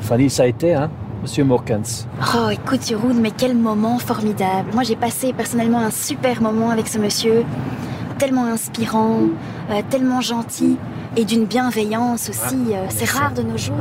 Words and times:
Fanny, 0.00 0.30
ça 0.30 0.44
a 0.44 0.46
été, 0.46 0.74
hein 0.74 0.90
Monsieur 1.22 1.44
Morkens. 1.44 2.06
Oh, 2.34 2.48
écoute, 2.50 2.84
Jeroen, 2.88 3.20
mais 3.20 3.30
quel 3.30 3.56
moment 3.56 3.98
formidable. 3.98 4.70
Moi, 4.74 4.82
j'ai 4.82 4.96
passé 4.96 5.32
personnellement 5.32 5.78
un 5.78 5.90
super 5.92 6.42
moment 6.42 6.70
avec 6.70 6.88
ce 6.88 6.98
monsieur. 6.98 7.44
Tellement 8.18 8.44
inspirant, 8.46 9.18
euh, 9.70 9.82
tellement 9.88 10.20
gentil 10.20 10.76
et 11.16 11.24
d'une 11.24 11.44
bienveillance 11.44 12.28
aussi. 12.28 12.72
euh, 12.72 12.86
c'est 12.88 13.08
rare 13.08 13.32
de 13.34 13.42
nos 13.42 13.56
jours. 13.56 13.76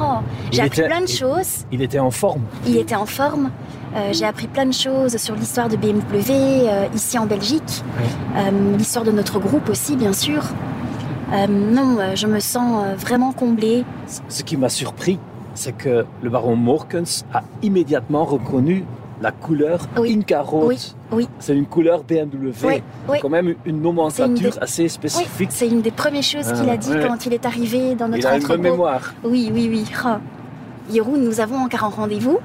Oh, 0.00 0.04
j'ai 0.50 0.62
appris 0.62 0.80
était- 0.80 0.88
plein 0.88 1.00
de 1.00 1.06
il- 1.08 1.16
choses. 1.16 1.64
Il 1.70 1.80
était 1.82 1.98
en 2.00 2.10
forme. 2.10 2.42
Il 2.66 2.76
était 2.76 2.96
en 2.96 3.06
forme. 3.06 3.50
Euh, 3.96 4.10
j'ai 4.12 4.24
appris 4.24 4.46
plein 4.48 4.66
de 4.66 4.72
choses 4.72 5.16
sur 5.16 5.34
l'histoire 5.36 5.68
de 5.68 5.76
BMW 5.76 6.30
euh, 6.68 6.86
ici 6.94 7.18
en 7.18 7.26
Belgique, 7.26 7.82
l'histoire 8.78 9.04
de 9.04 9.10
notre 9.12 9.38
groupe 9.40 9.68
aussi, 9.68 9.96
bien 9.96 10.12
sûr. 10.12 10.42
Non, 11.48 11.98
je 12.16 12.26
me 12.26 12.40
sens 12.40 12.84
vraiment 12.98 13.32
comblée. 13.32 13.84
Ce 14.28 14.42
qui 14.42 14.56
m'a 14.56 14.68
surpris, 14.68 15.18
c'est 15.60 15.72
que 15.72 16.06
le 16.22 16.30
baron 16.30 16.56
Morkens 16.56 17.24
a 17.34 17.42
immédiatement 17.62 18.24
reconnu 18.24 18.84
la 19.20 19.30
couleur 19.30 19.80
Oui. 19.98 20.16
Inca 20.18 20.40
Road. 20.40 20.68
Oui, 20.68 20.94
oui. 21.12 21.28
C'est 21.38 21.54
une 21.54 21.66
couleur 21.66 22.02
BMW. 22.02 22.52
Oui, 22.64 22.82
oui. 23.10 23.18
Quand 23.20 23.28
même 23.28 23.48
une 23.48 23.56
une 23.66 23.82
nomenclature 23.82 24.52
des- 24.52 24.58
assez 24.58 24.88
spécifique. 24.88 25.50
c'est 25.52 25.68
une 25.68 25.82
des 25.82 25.90
premières 25.90 26.22
choses 26.22 26.48
Ah, 26.48 26.54
qu'il 26.58 26.70
a 26.70 26.78
dit 26.78 26.92
quand 27.06 27.26
il 27.26 27.34
est 27.34 27.44
arrivé 27.44 27.94
dans 27.94 28.08
notre 28.08 28.18
Il 28.22 28.26
a 28.26 28.54
une 28.56 28.62
mémoire. 28.62 29.12
Oui, 29.22 29.50
oui, 29.52 29.68
oui. 29.70 29.84
Oh. 30.06 31.16
Nous 31.18 31.40
avons 31.40 31.58
encore 31.58 31.84
un 31.84 31.88
rendez-vous. 31.88 32.38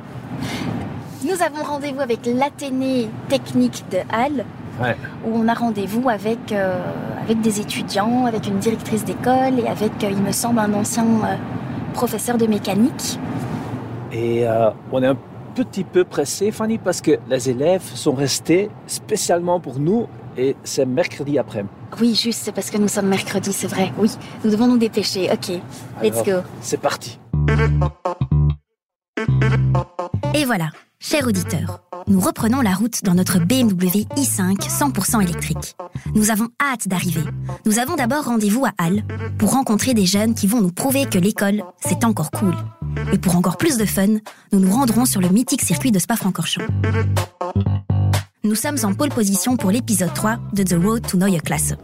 Nous 1.24 1.42
avons 1.42 1.64
rendez-vous 1.64 2.02
avec 2.02 2.20
l'Athénée 2.26 3.08
technique 3.30 3.86
de 3.92 4.00
Halle, 4.14 4.44
Ouais. 4.82 4.96
où 5.26 5.32
on 5.34 5.48
a 5.48 5.54
rendez-vous 5.54 6.10
avec, 6.10 6.52
euh, 6.52 6.78
avec 7.24 7.40
des 7.40 7.62
étudiants, 7.62 8.26
avec 8.26 8.46
une 8.48 8.58
directrice 8.60 9.06
d'école 9.06 9.58
et 9.64 9.68
avec, 9.68 9.94
euh, 10.04 10.10
il 10.12 10.22
me 10.22 10.34
semble, 10.34 10.60
un 10.60 10.74
ancien 10.74 11.06
euh, 11.06 11.36
professeur 11.96 12.38
de 12.38 12.46
mécanique. 12.46 13.18
Et 14.12 14.48
euh, 14.48 14.70
on 14.92 15.02
est 15.02 15.08
un 15.08 15.18
petit 15.56 15.84
peu 15.86 16.04
pressé, 16.04 16.52
Fanny, 16.52 16.78
parce 16.78 17.02
que 17.02 17.18
les 17.28 17.50
élèves 17.50 17.84
sont 17.96 18.14
restés 18.14 18.70
spécialement 18.86 19.60
pour 19.60 19.80
nous 19.80 20.08
et 20.38 20.56
c'est 20.64 20.86
mercredi 20.86 21.40
après. 21.40 21.66
Oui, 22.00 22.14
juste, 22.14 22.42
c'est 22.44 22.52
parce 22.52 22.70
que 22.70 22.78
nous 22.78 22.90
sommes 22.90 23.08
mercredi, 23.08 23.54
c'est 23.54 23.68
vrai. 23.68 23.92
Oui, 23.98 24.12
nous 24.44 24.52
devons 24.52 24.68
nous 24.68 24.78
dépêcher. 24.78 25.30
Ok, 25.32 25.60
let's 26.04 26.24
go. 26.24 26.42
C'est 26.62 26.80
parti. 26.80 27.18
Et 30.34 30.44
voilà, 30.44 30.70
chers 31.06 31.28
auditeurs, 31.28 31.82
nous 32.08 32.20
reprenons 32.20 32.62
la 32.62 32.74
route 32.74 33.04
dans 33.04 33.14
notre 33.14 33.38
BMW 33.38 34.08
i5 34.18 34.58
100% 34.58 35.22
électrique. 35.22 35.76
Nous 36.16 36.32
avons 36.32 36.48
hâte 36.60 36.88
d'arriver. 36.88 37.22
Nous 37.66 37.78
avons 37.78 37.96
d'abord 37.96 38.26
rendez-vous 38.26 38.66
à 38.66 38.72
Halle 38.80 39.04
pour 39.38 39.52
rencontrer 39.52 39.94
des 39.94 40.08
jeunes 40.08 40.34
qui 40.34 40.48
vont 40.48 40.62
nous 40.62 40.72
prouver 40.72 41.06
que 41.06 41.20
l'école, 41.20 41.64
c'est 41.80 42.04
encore 42.04 42.32
cool. 42.32 42.56
Et 43.14 43.20
pour 43.20 43.36
encore 43.36 43.58
plus 43.58 43.78
de 43.78 43.86
fun, 43.86 44.08
nous 44.52 44.60
nous 44.60 44.74
rendrons 44.74 45.06
sur 45.06 45.22
le 45.22 45.30
mythique 45.30 45.62
circuit 45.62 45.92
de 45.92 46.00
Spa-Francorchamps. 46.00 46.66
Nous 48.44 48.56
sommes 48.56 48.78
en 48.84 48.94
pole 48.94 49.10
position 49.10 49.58
pour 49.58 49.70
l'épisode 49.70 50.14
3 50.14 50.38
de 50.54 50.64
The 50.64 50.84
Road 50.84 51.08
to 51.08 51.18
Neue 51.18 51.40
Klasse. 51.40 51.76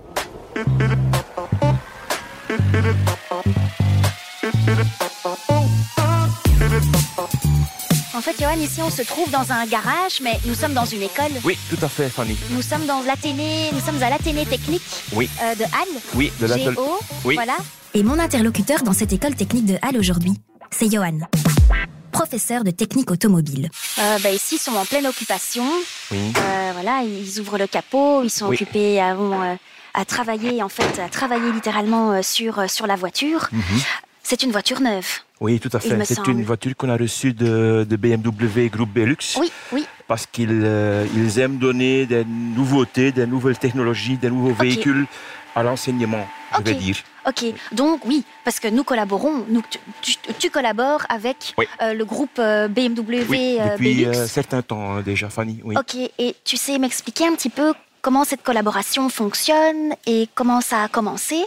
Johan, 8.42 8.59
ici, 8.59 8.81
on 8.81 8.89
se 8.89 9.03
trouve 9.03 9.30
dans 9.30 9.52
un 9.52 9.67
garage, 9.67 10.20
mais 10.23 10.39
nous 10.45 10.56
sommes 10.56 10.73
dans 10.73 10.86
une 10.86 11.03
école. 11.03 11.30
Oui, 11.44 11.56
tout 11.70 11.78
à 11.86 11.88
fait, 11.88 12.09
Fanny. 12.09 12.36
Nous 12.50 12.64
sommes 12.64 12.86
dans 12.88 13.02
l'Athénée, 13.03 13.70
nous 13.72 13.80
sommes 13.80 14.02
à 14.02 14.09
l'Athénée 14.09 14.48
technique 14.48 14.81
Oui. 15.14 15.30
euh, 15.44 15.53
de 15.53 15.64
Halle. 15.64 16.02
Oui, 16.16 16.31
de 16.39 16.48
la 16.48 16.58
Géo, 16.58 17.00
Oui. 17.23 17.36
voilà. 17.36 17.56
Et 17.94 18.02
mon 18.02 18.17
interlocuteur 18.17 18.81
dans 18.81 18.94
cette 18.94 19.14
école 19.14 19.36
technique 19.36 19.66
de 19.66 19.78
Halle 19.83 19.95
aujourd'hui, 19.98 20.33
c'est 20.72 20.92
Johan, 20.92 21.20
professeur 22.11 22.64
de 22.64 22.72
technique 22.72 23.11
automobile. 23.11 23.70
Euh, 24.00 24.17
bah, 24.23 24.31
ici, 24.31 24.55
ils 24.55 24.59
sont 24.59 24.73
en 24.76 24.86
pleine 24.86 25.05
occupation. 25.05 25.66
Oui. 26.09 26.33
Euh, 26.36 26.72
voilà, 26.73 27.03
ils 27.03 27.39
ouvrent 27.39 27.59
le 27.59 27.67
capot, 27.67 28.23
ils 28.23 28.31
sont 28.31 28.48
Oui. 28.48 28.55
occupés 28.55 28.99
à, 28.99 29.14
bon, 29.14 29.39
euh, 29.39 29.54
à 29.93 30.04
travailler, 30.05 30.64
en 30.64 30.70
fait, 30.70 30.99
à 30.99 31.10
travailler 31.10 31.52
littéralement 31.52 32.11
euh, 32.14 32.21
sur, 32.23 32.58
euh, 32.58 32.67
sur 32.67 32.87
la 32.87 32.95
voiture. 32.95 33.49
Mhm. 33.52 33.61
C'est 34.23 34.42
une 34.42 34.52
voiture 34.52 34.82
neuve. 34.82 35.20
Oui, 35.42 35.60
tout 35.60 35.70
à 35.74 35.80
fait. 35.80 36.06
C'est 36.06 36.28
une 36.28 36.44
voiture 36.44 36.76
qu'on 36.78 36.90
a 36.90 36.96
reçue 36.96 37.34
de, 37.34 37.86
de 37.90 37.96
BMW 37.98 38.70
Groupe 38.70 38.92
Belux 38.94 39.18
Oui, 39.40 39.52
oui. 39.74 39.86
parce 40.08 40.26
qu'ils 40.28 40.62
euh, 40.64 41.06
ils 41.16 41.40
aiment 41.40 41.58
donner 41.58 42.06
des 42.06 42.24
nouveautés, 42.24 43.12
des 43.12 43.26
nouvelles 43.26 43.58
technologies, 43.58 44.18
des 44.18 44.30
nouveaux 44.30 44.54
véhicules 44.54 45.06
à 45.56 45.64
l'enseignement, 45.64 46.26
je 46.58 46.64
vais 46.64 46.76
dire. 46.76 46.96
Ok, 47.28 47.44
donc 47.74 48.06
oui, 48.06 48.24
parce 48.46 48.60
que 48.60 48.68
nous 48.70 48.84
collaborons, 48.84 49.44
nous, 49.50 49.62
tu, 49.70 50.16
tu- 50.16 50.34
tu 50.40 50.50
collabores 50.50 51.02
avec 51.10 51.54
Oui. 51.58 51.66
euh, 51.82 51.94
le 51.94 52.06
groupe 52.06 52.38
euh, 52.40 52.68
BMW 52.68 53.26
Oui, 53.28 53.58
euh, 53.60 53.72
depuis 53.73 54.06
Belux. 54.06 54.18
un 54.18 54.28
certain 54.28 54.62
temps 54.62 54.96
hein, 54.96 55.02
déjà, 55.02 55.30
Fanny. 55.30 55.60
Oui. 55.64 55.76
Ok, 55.78 55.96
et 56.20 56.36
tu 56.46 56.56
sais 56.56 56.78
m'expliquer 56.80 57.26
un 57.28 57.34
petit 57.36 57.50
peu 57.50 57.73
comment 58.02 58.23
cette 58.23 58.44
collaboration 58.44 59.10
fonctionne 59.10 59.94
et 60.06 60.28
comment 60.36 60.62
ça 60.62 60.84
a 60.84 60.88
commencé? 60.88 61.45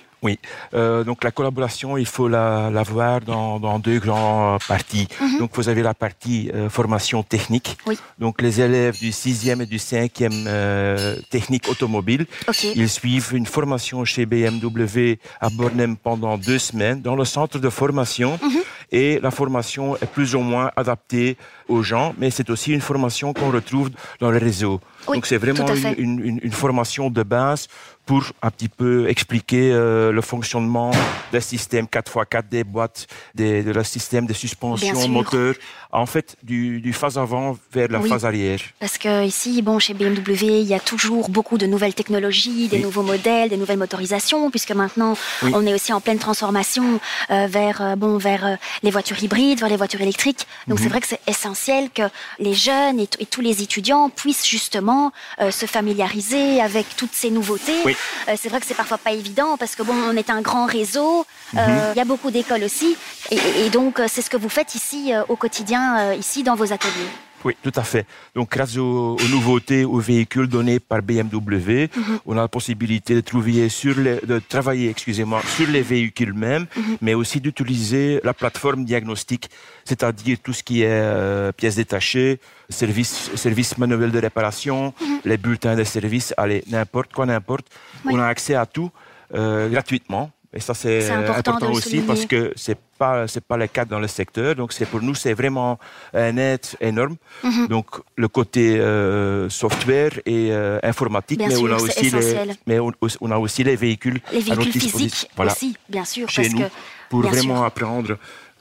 Euh, 0.72 1.04
donc 1.04 1.24
la 1.24 1.30
collaboration, 1.30 1.96
il 1.96 2.06
faut 2.06 2.28
la, 2.28 2.70
la 2.70 2.82
voir 2.82 3.20
dans, 3.20 3.60
dans 3.60 3.78
deux 3.78 3.98
grands 3.98 4.58
parties. 4.66 5.08
Mhm. 5.20 5.38
Donc 5.38 5.50
vous 5.54 5.68
avez 5.68 5.82
la 5.82 5.94
partie 5.94 6.50
euh, 6.54 6.68
formation 6.68 7.22
technique. 7.22 7.76
Oui. 7.86 7.98
Donc 8.18 8.40
les 8.40 8.60
élèves 8.60 8.98
du 8.98 9.12
sixième 9.12 9.60
et 9.60 9.66
du 9.66 9.78
cinquième 9.78 10.46
euh, 10.46 11.16
technique 11.30 11.68
automobile, 11.68 12.26
ils 12.74 12.88
suivent 12.88 13.32
une 13.34 13.46
formation 13.46 14.04
chez 14.04 14.26
BMW 14.26 15.18
à 15.40 15.50
Bornem 15.50 15.96
pendant 15.96 16.38
deux 16.38 16.58
semaines 16.58 17.00
dans 17.00 17.16
le 17.16 17.24
centre 17.24 17.58
de 17.58 17.70
formation. 17.70 18.38
Mhm. 18.42 18.60
Et 18.92 19.18
la 19.20 19.30
formation 19.30 19.96
est 19.96 20.06
plus 20.06 20.34
ou 20.34 20.40
moins 20.40 20.70
adaptée 20.76 21.36
aux 21.68 21.82
gens, 21.82 22.14
mais 22.18 22.30
c'est 22.30 22.50
aussi 22.50 22.72
une 22.72 22.80
formation 22.80 23.32
qu'on 23.32 23.50
retrouve 23.50 23.90
dans 24.20 24.30
le 24.30 24.38
réseau. 24.38 24.80
Oui, 25.08 25.16
Donc 25.18 25.26
c'est 25.26 25.36
vraiment 25.36 25.66
une, 25.98 26.40
formation 26.52 27.10
de 27.10 27.22
base 27.22 27.68
pour 28.06 28.22
un 28.42 28.50
petit 28.50 28.68
peu 28.68 29.08
expliquer 29.08 29.70
euh, 29.72 30.12
le 30.12 30.20
fonctionnement 30.22 30.90
des 31.32 31.40
systèmes 31.40 31.86
4x4, 31.86 32.48
des 32.50 32.64
boîtes, 32.64 33.06
des, 33.34 33.62
de 33.62 33.72
le 33.72 33.82
système 33.84 34.26
de 34.26 34.32
suspension, 34.34 35.08
moteur, 35.08 35.54
en 35.92 36.06
fait 36.06 36.36
du, 36.42 36.80
du 36.80 36.92
phase 36.92 37.16
avant 37.18 37.56
vers 37.72 37.88
la 37.88 37.98
Oui. 38.00 38.08
phase 38.10 38.24
arrière. 38.26 38.60
parce 38.78 38.98
que 38.98 39.24
ici, 39.24 39.62
bon, 39.62 39.78
chez 39.78 39.94
BMW, 39.94 40.60
il 40.60 40.66
y 40.66 40.74
a 40.74 40.80
toujours 40.80 41.28
beaucoup 41.30 41.56
de 41.58 41.66
nouvelles 41.66 41.94
technologies, 41.94 42.68
des 42.68 42.76
Oui. 42.76 42.82
nouveaux 42.82 43.02
modèles, 43.02 43.48
des 43.48 43.56
nouvelles 43.56 43.78
motorisations, 43.78 44.50
puisque 44.50 44.72
maintenant, 44.72 45.14
on 45.42 45.66
est 45.66 45.74
aussi 45.74 45.92
en 45.92 46.00
pleine 46.00 46.18
transformation 46.18 47.00
euh, 47.30 47.46
vers, 47.46 47.80
euh, 47.82 47.96
bon, 47.96 48.16
vers 48.18 48.58
les 48.82 48.90
voitures 48.90 49.22
hybrides, 49.22 49.60
vers 49.60 49.68
les 49.70 49.76
voitures 49.76 50.00
électriques. 50.02 50.46
Donc 50.68 50.78
Mhm. 50.78 50.82
c'est 50.84 50.88
vrai 50.90 51.00
que 51.00 51.08
c'est 51.08 51.20
essentiel 51.26 51.53
que 51.94 52.02
les 52.38 52.54
jeunes 52.54 53.00
et, 53.00 53.06
tous 53.26 53.40
les 53.40 53.62
étudiants 53.62 54.10
puissent 54.10 54.46
justement 54.46 55.12
euh, 55.40 55.50
se 55.50 55.66
familiariser 55.66 56.60
avec 56.60 56.96
toutes 56.96 57.14
ces 57.14 57.30
nouveautés. 57.30 57.80
Oui. 57.84 57.96
Euh, 58.28 58.34
c'est 58.36 58.48
vrai 58.48 58.60
que 58.60 58.66
c'est 58.66 58.74
parfois 58.74 58.98
pas 58.98 59.12
évident 59.12 59.56
parce 59.56 59.74
que 59.74 59.82
bon, 59.82 59.94
on 59.94 60.16
est 60.16 60.30
un 60.30 60.40
grand 60.42 60.66
réseau, 60.66 61.26
Mhm. 61.52 61.58
euh, 61.60 61.92
il 61.94 61.98
y 61.98 62.00
a 62.00 62.04
beaucoup 62.04 62.30
d'écoles 62.30 62.64
aussi, 62.64 62.96
et, 63.30 63.70
donc 63.70 64.00
c'est 64.08 64.22
ce 64.22 64.30
que 64.30 64.36
vous 64.36 64.48
faites 64.48 64.74
ici 64.74 65.12
au 65.28 65.36
quotidien, 65.36 66.12
ici 66.14 66.42
dans 66.42 66.54
vos 66.54 66.72
ateliers. 66.72 67.10
Oui, 67.44 67.54
tout 67.62 67.72
à 67.76 67.82
fait. 67.82 68.06
Donc, 68.34 68.50
grâce 68.50 68.76
aux, 68.78 69.16
aux 69.16 69.28
nouveautés, 69.28 69.84
aux 69.84 69.98
véhicules 69.98 70.46
donnés 70.48 70.80
par 70.80 71.02
BMW, 71.02 71.88
Mhm. 71.94 72.18
on 72.24 72.32
a 72.38 72.42
la 72.42 72.48
possibilité 72.48 73.14
de, 73.14 73.20
trouver 73.20 73.68
sur 73.68 73.98
les, 73.98 74.18
de 74.26 74.38
travailler 74.48 74.88
excusez-moi, 74.90 75.42
sur 75.56 75.68
les 75.68 75.82
véhicules 75.82 76.32
mêmes, 76.32 76.66
Mhm. 76.76 76.96
mais 77.02 77.14
aussi 77.14 77.40
d'utiliser 77.40 78.20
la 78.24 78.32
plateforme 78.32 78.84
diagnostique, 78.86 79.50
c'est-à-dire 79.84 80.38
tout 80.42 80.54
ce 80.54 80.62
qui 80.62 80.82
est 80.82 80.86
euh, 80.88 81.52
pièces 81.52 81.76
détachées, 81.76 82.40
services 82.70 83.30
service 83.34 83.76
manuel 83.76 84.10
de 84.10 84.18
réparation, 84.18 84.94
Mhm. 85.00 85.18
les 85.26 85.36
bulletins 85.36 85.76
de 85.76 85.84
service, 85.84 86.32
allez, 86.38 86.64
n'importe 86.68 87.12
quoi, 87.12 87.26
n'importe. 87.26 87.66
Oui. 88.04 88.12
On 88.14 88.18
a 88.20 88.26
accès 88.26 88.54
à 88.54 88.64
tout 88.66 88.90
euh, 89.34 89.68
gratuitement. 89.68 90.30
Et 90.56 90.60
ça, 90.60 90.72
c'est 90.74 91.10
important 91.10 91.72
aussi 91.72 91.98
parce 92.00 92.26
que 92.26 92.52
c'est 92.56 92.78
pas 92.96 93.26
c'est 93.26 93.42
pas 93.44 93.56
le 93.56 93.66
cas 93.66 93.84
dans 93.84 93.98
le 93.98 94.06
secteur. 94.06 94.54
Donc, 94.54 94.72
c'est 94.72 94.86
pour 94.86 95.02
nous, 95.02 95.14
c'est 95.16 95.34
vraiment 95.34 95.78
un 96.12 96.36
aide 96.36 96.64
énorme. 96.80 97.16
Mhm. 97.42 97.66
Donc 97.68 97.86
le 98.16 98.28
côté 98.28 98.78
euh, 98.78 99.48
software 99.50 100.12
et 100.24 100.52
euh, 100.52 100.78
informatique, 100.82 101.38
Bien 101.38 101.48
mais, 101.48 101.56
sûr, 101.56 101.64
on 101.64 101.72
a 101.72 101.76
aussi 101.76 102.10
les, 102.10 102.34
mais 102.68 102.78
on, 102.78 102.92
on 103.20 103.30
a 103.32 103.38
aussi 103.38 103.64
les 103.64 103.74
véhicules, 103.76 104.20
Les 104.32 104.40
véhicules 104.40 104.80
physiques 104.80 105.28
Voilà, 105.34 105.52
aussi, 105.52 105.76
bien 105.88 106.04
sûr, 106.04 106.28
chez 106.28 106.42
parce 106.42 106.54
nous, 106.54 106.60
que 106.60 106.70
pour 107.10 107.20
vraiment 107.22 107.56
sûr. 107.56 107.64
apprendre. 107.64 108.16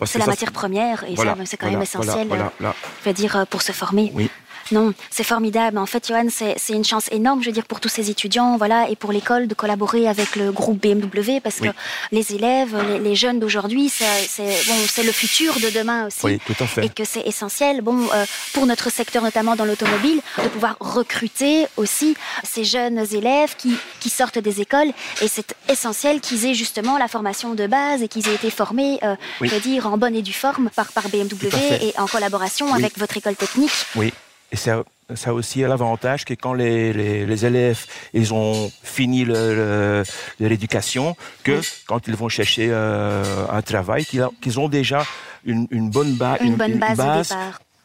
c'est 0.06 0.18
la 0.18 0.26
ça, 0.26 0.32
matière 0.32 0.52
première 0.52 1.04
et 1.04 1.14
voilà, 1.14 1.36
ça, 1.36 1.46
c'est 1.46 1.58
quand 1.58 1.68
voilà, 1.68 1.78
même 1.78 1.84
essentiel, 1.84 2.28
je 2.60 3.10
veux 3.10 3.14
dire, 3.14 3.46
pour 3.52 3.62
se 3.62 3.72
former. 3.72 4.12
Oui. 4.16 4.30
Non, 4.72 4.94
c'est 5.10 5.24
formidable. 5.24 5.78
En 5.78 5.86
fait, 5.86 6.08
Johan, 6.08 6.28
c'est 6.30 6.74
une 6.74 6.84
chance 6.84 7.06
énorme, 7.12 7.42
je 7.42 7.48
veux 7.48 7.54
dire, 7.54 7.66
pour 7.66 7.80
tous 7.80 7.90
ces 7.90 8.10
étudiants, 8.10 8.58
voilà, 8.58 8.90
et 8.90 8.96
pour 8.96 9.12
l'école 9.12 9.48
de 9.48 9.54
collaborer 9.54 10.08
avec 10.08 10.36
le 10.36 10.52
groupe 10.52 10.82
BMW, 10.82 11.40
parce 11.44 11.60
que 11.60 11.70
les 12.12 12.34
élèves, 12.34 12.76
les, 13.02 13.16
jeunes 13.16 13.40
d'aujourd'hui, 13.40 13.90
c'est 13.90 14.66
bon, 14.68 15.04
le 15.04 15.12
futur 15.12 15.54
de 15.60 15.70
demain 15.70 16.08
aussi. 16.08 16.20
Oui, 16.24 16.40
tout 16.46 16.56
à 16.60 16.68
fait. 16.68 16.86
Et 16.86 16.90
que 16.90 17.04
c'est 17.06 17.22
essentiel, 17.22 17.82
bon, 17.82 18.00
euh, 18.14 18.26
pour 18.54 18.66
notre 18.66 18.92
secteur, 18.92 19.24
notamment 19.24 19.56
dans 19.56 19.66
l'automobile, 19.66 20.22
de 20.42 20.48
pouvoir 20.50 20.78
recruter 20.80 21.68
aussi 21.78 22.16
ces 22.44 22.64
jeunes 22.64 23.00
élèves 23.14 23.56
qui, 23.58 23.76
qui 24.00 24.10
sortent 24.10 24.40
des 24.40 24.62
écoles. 24.62 24.92
Et 25.22 25.28
c'est 25.28 25.56
essentiel 25.70 26.22
qu'ils 26.22 26.46
aient 26.46 26.54
justement 26.54 26.98
la 26.98 27.08
formation 27.08 27.54
de 27.54 27.68
base 27.68 28.02
et 28.02 28.08
qu'ils 28.08 28.28
aient 28.28 28.36
été 28.36 28.50
formés, 28.50 29.00
euh, 29.04 29.16
je 29.42 29.50
veux 29.50 29.60
dire, 29.60 29.88
en 29.88 29.98
bonne 29.98 30.16
et 30.16 30.22
due 30.22 30.34
forme 30.34 30.70
par, 30.76 30.92
par 30.92 31.10
BMW 31.10 31.50
et 31.82 31.94
en 31.98 32.08
collaboration 32.08 32.74
avec 32.74 32.98
votre 32.98 33.18
école 33.18 33.36
technique. 33.36 33.72
Oui. 33.96 34.14
Et 34.54 34.56
ça, 34.56 34.84
ça 35.16 35.32
a 35.32 35.34
aussi 35.34 35.62
l'avantage 35.62 36.26
que 36.26 36.36
quand 36.36 36.54
les, 36.54 36.94
les, 36.94 37.26
les, 37.26 37.46
élèves 37.46 37.86
ils 38.14 38.34
ont 38.34 38.72
fini 38.84 39.26
l'éducation, 40.40 41.18
que 41.44 41.60
quand 41.88 42.08
ils 42.08 42.16
vont 42.16 42.30
chercher 42.30 42.68
euh, 42.70 43.24
un 43.50 43.64
travail, 43.64 44.06
qu'ils 44.06 44.60
ont 44.60 44.70
déjà 44.70 45.04
une, 45.44 45.68
une 45.72 45.90
bonne, 45.90 46.18
une, 46.40 46.56
bonne 46.56 46.78
base, 46.78 46.98
base 46.98 47.36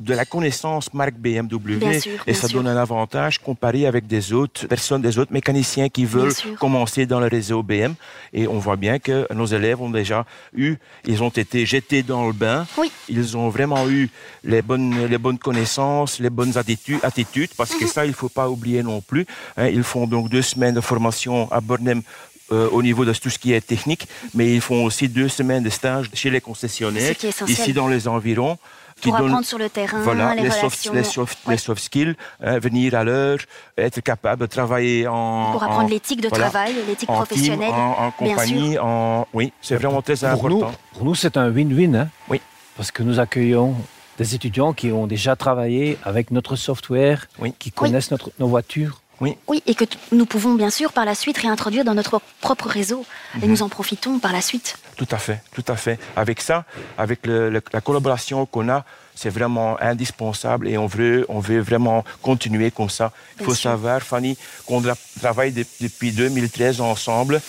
de 0.00 0.15
la 0.15 0.25
connaissance 0.25 0.95
marque 0.95 1.15
BMW 1.15 1.79
et 2.27 2.35
ça 2.35 2.49
donne 2.49 2.69
un 2.69 2.77
avantage 2.77 3.39
comparé 3.39 3.87
avec 3.87 4.06
des 4.06 4.33
autres 4.33 4.67
personnes, 4.67 5.03
des 5.03 5.19
autres 5.19 5.33
mécaniciens 5.33 5.89
qui 5.89 6.05
veulent 6.05 6.33
commencer 6.61 7.06
dans 7.06 7.21
le 7.21 7.27
réseau 7.27 7.62
BM. 7.62 7.95
Et 8.33 8.47
on 8.47 8.59
voit 8.59 8.77
bien 8.77 8.99
que 8.99 9.27
nos 9.35 9.47
élèves 9.47 9.81
ont 9.81 9.91
déjà 9.91 10.25
eu, 10.55 10.77
ils 11.05 11.23
ont 11.23 11.31
été 11.31 11.67
jetés 11.67 12.03
dans 12.03 12.27
le 12.27 12.33
bain. 12.33 12.67
Ils 13.09 13.37
ont 13.37 13.49
vraiment 13.49 13.89
eu 13.89 14.09
les 14.45 14.62
bonnes, 14.62 15.06
les 15.06 15.19
bonnes 15.19 15.39
connaissances, 15.39 16.21
les 16.21 16.31
bonnes 16.31 16.56
attitudes, 16.56 17.01
attitudes 17.03 17.51
parce 17.56 17.75
que 17.75 17.85
mhm. 17.85 17.91
ça, 17.91 18.06
il 18.06 18.15
faut 18.15 18.29
pas 18.29 18.49
oublier 18.49 18.83
non 18.83 19.01
plus. 19.01 19.27
Hein. 19.56 19.69
ils 19.69 19.83
font 19.83 20.06
donc 20.06 20.29
deux 20.29 20.43
semaines 20.43 20.75
de 20.75 20.81
formation 20.81 21.51
à 21.51 21.61
Bornem 21.61 22.03
euh, 22.51 22.69
au 22.71 22.83
niveau 22.83 23.05
de 23.05 23.12
tout 23.12 23.31
ce 23.31 23.39
qui 23.39 23.53
est 23.53 23.61
technique, 23.61 24.09
mais 24.33 24.55
ils 24.55 24.62
font 24.62 24.85
aussi 24.85 25.09
deux 25.09 25.29
semaines 25.29 25.62
de 25.62 25.69
stage 25.69 26.09
chez 26.15 26.31
les 26.31 26.41
concessionnaires, 26.41 27.15
ici 27.47 27.73
dans 27.75 27.89
les 27.89 28.09
environs 28.09 28.59
pour 29.00 29.17
apprendre 29.17 29.45
sur 29.45 29.59
le 29.59 29.69
terrain, 29.69 30.00
voilà, 30.03 30.35
les, 30.35 30.43
les, 30.43 30.50
soft, 30.50 30.91
les, 30.93 31.05
soft, 31.05 31.39
les 31.49 31.56
soft 31.56 31.83
skills, 31.83 32.15
hein, 32.41 32.59
venir 32.59 32.95
à 32.95 33.05
l'heure, 33.05 33.39
être 33.77 34.00
capable 34.00 34.43
de 34.43 34.47
travailler 34.47 35.06
en... 35.06 35.53
Pour 35.53 35.62
apprendre 35.62 35.91
l'éthique 35.91 36.21
de 36.21 36.29
travail, 36.29 36.75
l'éthique 36.87 37.09
professionnelle. 37.09 37.71
en, 37.71 38.06
en, 38.06 38.11
compagnie, 38.11 38.79
en... 38.79 39.27
oui, 39.33 39.53
c'est 39.61 39.77
vraiment 39.77 40.03
très 40.03 40.17
pour 40.17 40.29
important. 40.29 40.59
Nous, 40.59 40.73
pour 40.95 41.05
nous, 41.05 41.15
c'est 41.15 41.37
un 41.37 41.50
win-win. 41.50 41.97
Hein, 41.97 42.09
oui. 42.29 42.41
Parce 42.77 42.91
que 42.91 43.03
nous 43.03 43.19
accueillons 43.19 43.75
des 44.19 44.35
étudiants 44.35 44.73
qui 44.73 44.93
ont 44.93 45.06
déjà 45.06 45.37
travaillé 45.37 45.99
avec 46.05 46.31
notre 46.31 46.56
software, 46.56 47.29
oui. 47.39 47.55
qui 47.59 47.73
connaissent 47.73 48.11
notre, 48.11 48.31
nos 48.39 48.49
voitures. 48.49 49.01
Oui. 49.20 49.37
oui, 49.49 49.62
et 49.67 49.75
que 49.75 49.85
nous 50.12 50.26
pouvons 50.26 50.55
bien 50.55 50.70
sûr 50.70 50.93
par 50.93 51.05
la 51.05 51.15
suite 51.15 51.38
réintroduire 51.38 51.85
dans 51.85 51.94
notre 51.94 52.20
propre 52.41 52.69
réseau. 52.69 53.05
Et 53.37 53.47
mhm. 53.47 53.50
nous 53.50 53.62
en 53.62 53.69
profitons 53.69 54.19
par 54.19 54.32
la 54.32 54.41
suite. 54.41 54.76
Tout 54.97 55.09
à 55.11 55.19
fait, 55.19 55.41
tout 55.53 55.65
à 55.67 55.76
fait. 55.76 55.99
Avec 56.17 56.41
ça, 56.41 56.65
avec 56.97 57.26
le, 57.26 57.50
la 57.50 57.81
collaboration 57.81 58.47
qu'on 58.47 58.69
a, 58.69 58.85
c'est 59.15 59.31
vraiment 59.31 59.81
indispensable 59.81 60.69
et 60.69 60.79
on 60.79 60.87
veut, 60.87 61.26
on 61.29 61.41
veut 61.41 61.59
vraiment 61.59 62.05
continuer 62.23 62.70
comme 62.70 62.88
ça. 62.88 63.11
Il 63.41 63.44
faut 63.44 63.55
savoir, 63.55 64.00
Fanny, 64.00 64.38
qu'on 64.65 64.82
travaille 65.20 65.53
depuis 65.81 66.12
2013 66.12 66.81
ensemble 66.81 67.41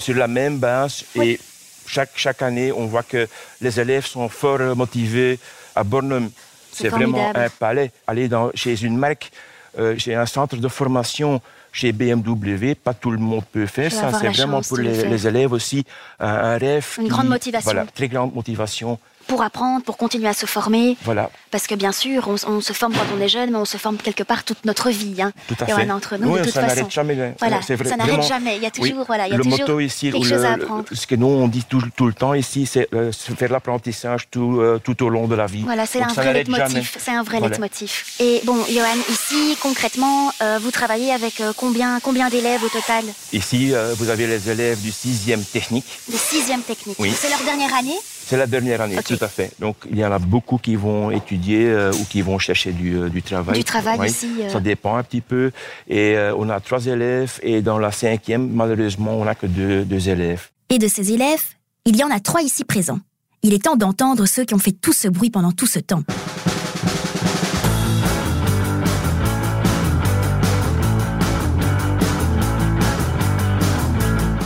sur 0.00 0.16
la 0.16 0.26
même 0.26 0.58
base 0.58 1.04
et 1.14 1.38
chaque, 1.86 2.10
chaque 2.16 2.42
année, 2.42 2.72
on 2.72 2.86
voit 2.86 3.04
que 3.04 3.28
les 3.60 3.78
élèves 3.78 4.06
sont 4.06 4.28
fort 4.28 4.74
motivés. 4.74 5.38
À 5.76 5.84
Bornholm, 5.84 6.30
c'est 6.72 6.88
vraiment 6.88 7.32
un 7.34 7.48
palais. 7.48 7.92
Aller 8.06 8.28
dans, 8.28 8.50
chez 8.54 8.82
une 8.82 8.96
marque 8.96 9.30
euh, 9.78 9.94
j'ai 9.96 10.14
un 10.14 10.26
centre 10.26 10.56
de 10.56 10.68
formation 10.68 11.40
chez 11.72 11.92
BMW, 11.92 12.74
pas 12.74 12.94
tout 12.94 13.10
le 13.10 13.18
monde 13.18 13.44
peut 13.52 13.66
faire 13.66 13.90
ça. 13.90 14.12
C'est 14.12 14.28
vraiment 14.28 14.62
pour 14.62 14.78
les, 14.78 15.26
élèves 15.26 15.52
aussi 15.52 15.84
un, 16.20 16.56
rêve. 16.56 16.86
Une 16.98 17.08
grande 17.08 17.28
motivation. 17.28 17.64
Voilà, 17.64 17.86
très 17.86 18.08
grande 18.08 18.34
motivation 18.34 18.98
pour 19.26 19.42
apprendre, 19.42 19.84
pour 19.84 19.96
continuer 19.96 20.28
à 20.28 20.34
se 20.34 20.46
former. 20.46 20.96
Voilà. 21.04 21.30
Parce 21.50 21.66
que 21.66 21.74
bien 21.74 21.92
sûr, 21.92 22.28
on, 22.28 22.60
se 22.60 22.72
forme 22.72 22.92
quand 22.92 23.06
on 23.16 23.20
est 23.20 23.28
jeune, 23.28 23.50
mais 23.50 23.58
on 23.58 23.64
se 23.64 23.76
forme 23.76 23.96
quelque 23.96 24.22
part 24.22 24.44
toute 24.44 24.64
notre 24.64 24.90
vie. 24.90 25.20
Hein. 25.22 25.32
Tout 25.48 25.56
à 25.60 25.66
fait. 25.66 25.90
entre 25.90 26.16
nous, 26.16 26.36
de 26.38 26.44
toute 26.44 26.52
ça 26.52 26.62
n'arrête 26.62 26.90
jamais. 26.90 27.34
Voilà, 27.38 27.62
ça 27.62 27.96
n'arrête 27.96 28.22
jamais. 28.22 28.56
Il 28.56 28.62
y 28.62 28.66
a 28.66 28.70
toujours, 28.70 29.04
voilà, 29.06 29.26
il 29.26 29.30
y 29.30 29.34
a 29.34 29.36
le 29.36 29.44
toujours 29.44 29.58
motto 29.60 29.80
ici, 29.80 30.10
quelque 30.10 30.26
chose 30.26 30.44
à 30.44 30.52
apprendre. 30.52 30.84
Ce 30.92 31.06
que 31.06 31.14
nous 31.14 31.26
on 31.26 31.48
dit 31.48 31.64
tout, 31.64 31.82
tout 31.96 32.06
le 32.06 32.12
temps 32.12 32.34
ici, 32.34 32.66
c'est 32.66 32.88
euh, 32.94 33.12
faire 33.12 33.50
l'apprentissage 33.50 34.28
tout, 34.30 34.60
euh, 34.60 34.80
tout 34.82 35.02
au 35.02 35.08
long 35.08 35.26
de 35.26 35.34
la 35.34 35.46
vie. 35.46 35.62
Voilà, 35.62 35.86
c'est 35.86 36.02
un, 36.02 36.08
vrai 36.08 36.32
leitmotiv. 36.32 36.96
C'est 36.98 37.12
un 37.12 37.22
vrai 37.22 37.40
leitmotiv. 37.40 38.04
Et 38.20 38.40
bon, 38.44 38.56
Johan, 38.68 38.96
ici 39.10 39.56
concrètement, 39.60 40.32
euh, 40.42 40.58
vous 40.60 40.70
travaillez 40.70 41.12
avec 41.12 41.42
combien, 41.56 42.00
combien 42.00 42.28
d'élèves 42.28 42.62
au 42.62 42.68
total? 42.68 43.04
Ici, 43.32 43.72
vous 43.96 44.08
avez 44.08 44.26
les 44.26 44.50
élèves 44.50 44.80
du 44.80 44.92
sixième 44.92 45.44
technique. 45.44 45.86
Du 46.08 46.16
sixième 46.16 46.62
technique. 46.62 46.96
Oui. 46.98 47.12
C'est 47.16 47.30
leur 47.30 47.42
dernière 47.44 47.74
année? 47.74 47.98
C'est 48.24 48.38
la 48.38 48.46
dernière 48.46 48.80
année, 48.80 48.96
tout 49.06 49.18
à 49.20 49.28
fait. 49.28 49.52
Donc 49.58 49.76
il 49.90 49.98
y 49.98 50.04
en 50.04 50.10
a 50.10 50.18
beaucoup 50.18 50.56
qui 50.56 50.76
vont 50.76 51.10
étudier 51.10 51.66
euh, 51.68 51.92
ou 51.92 52.04
qui 52.04 52.22
vont 52.22 52.38
chercher 52.38 52.72
du, 52.72 52.96
euh, 52.96 53.08
du 53.10 53.22
travail. 53.22 53.58
Du 53.58 53.64
travail 53.64 54.08
ici. 54.08 54.28
Euh. 54.40 54.48
Ça 54.48 54.60
dépend 54.60 54.96
un 54.96 55.02
petit 55.02 55.20
peu. 55.20 55.50
Et 55.88 56.16
on 56.36 56.48
a 56.48 56.58
trois 56.60 56.86
élèves 56.86 57.38
et 57.42 57.60
dans 57.60 57.78
la 57.78 57.92
cinquième, 57.92 58.50
malheureusement, 58.50 59.14
on 59.18 59.24
n'a 59.24 59.34
que 59.34 59.46
deux, 59.46 59.84
deux 59.84 60.08
élèves. 60.08 60.48
Et 60.70 60.78
de 60.78 60.88
ces 60.88 61.12
élèves, 61.12 61.44
il 61.84 61.96
y 61.96 62.04
en 62.04 62.10
a 62.10 62.18
trois 62.20 62.42
ici 62.42 62.64
présents. 62.64 63.00
Il 63.42 63.52
est 63.52 63.64
temps 63.64 63.76
d'entendre 63.76 64.24
ceux 64.24 64.44
qui 64.44 64.54
ont 64.54 64.58
fait 64.58 64.72
tout 64.72 64.94
ce 64.94 65.08
bruit 65.08 65.30
pendant 65.30 65.52
tout 65.52 65.66
ce 65.66 65.78
temps. 65.78 66.02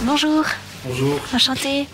Bonjour. 0.05 0.45
Bonjour. 0.85 1.21
Enchanté. 1.33 1.87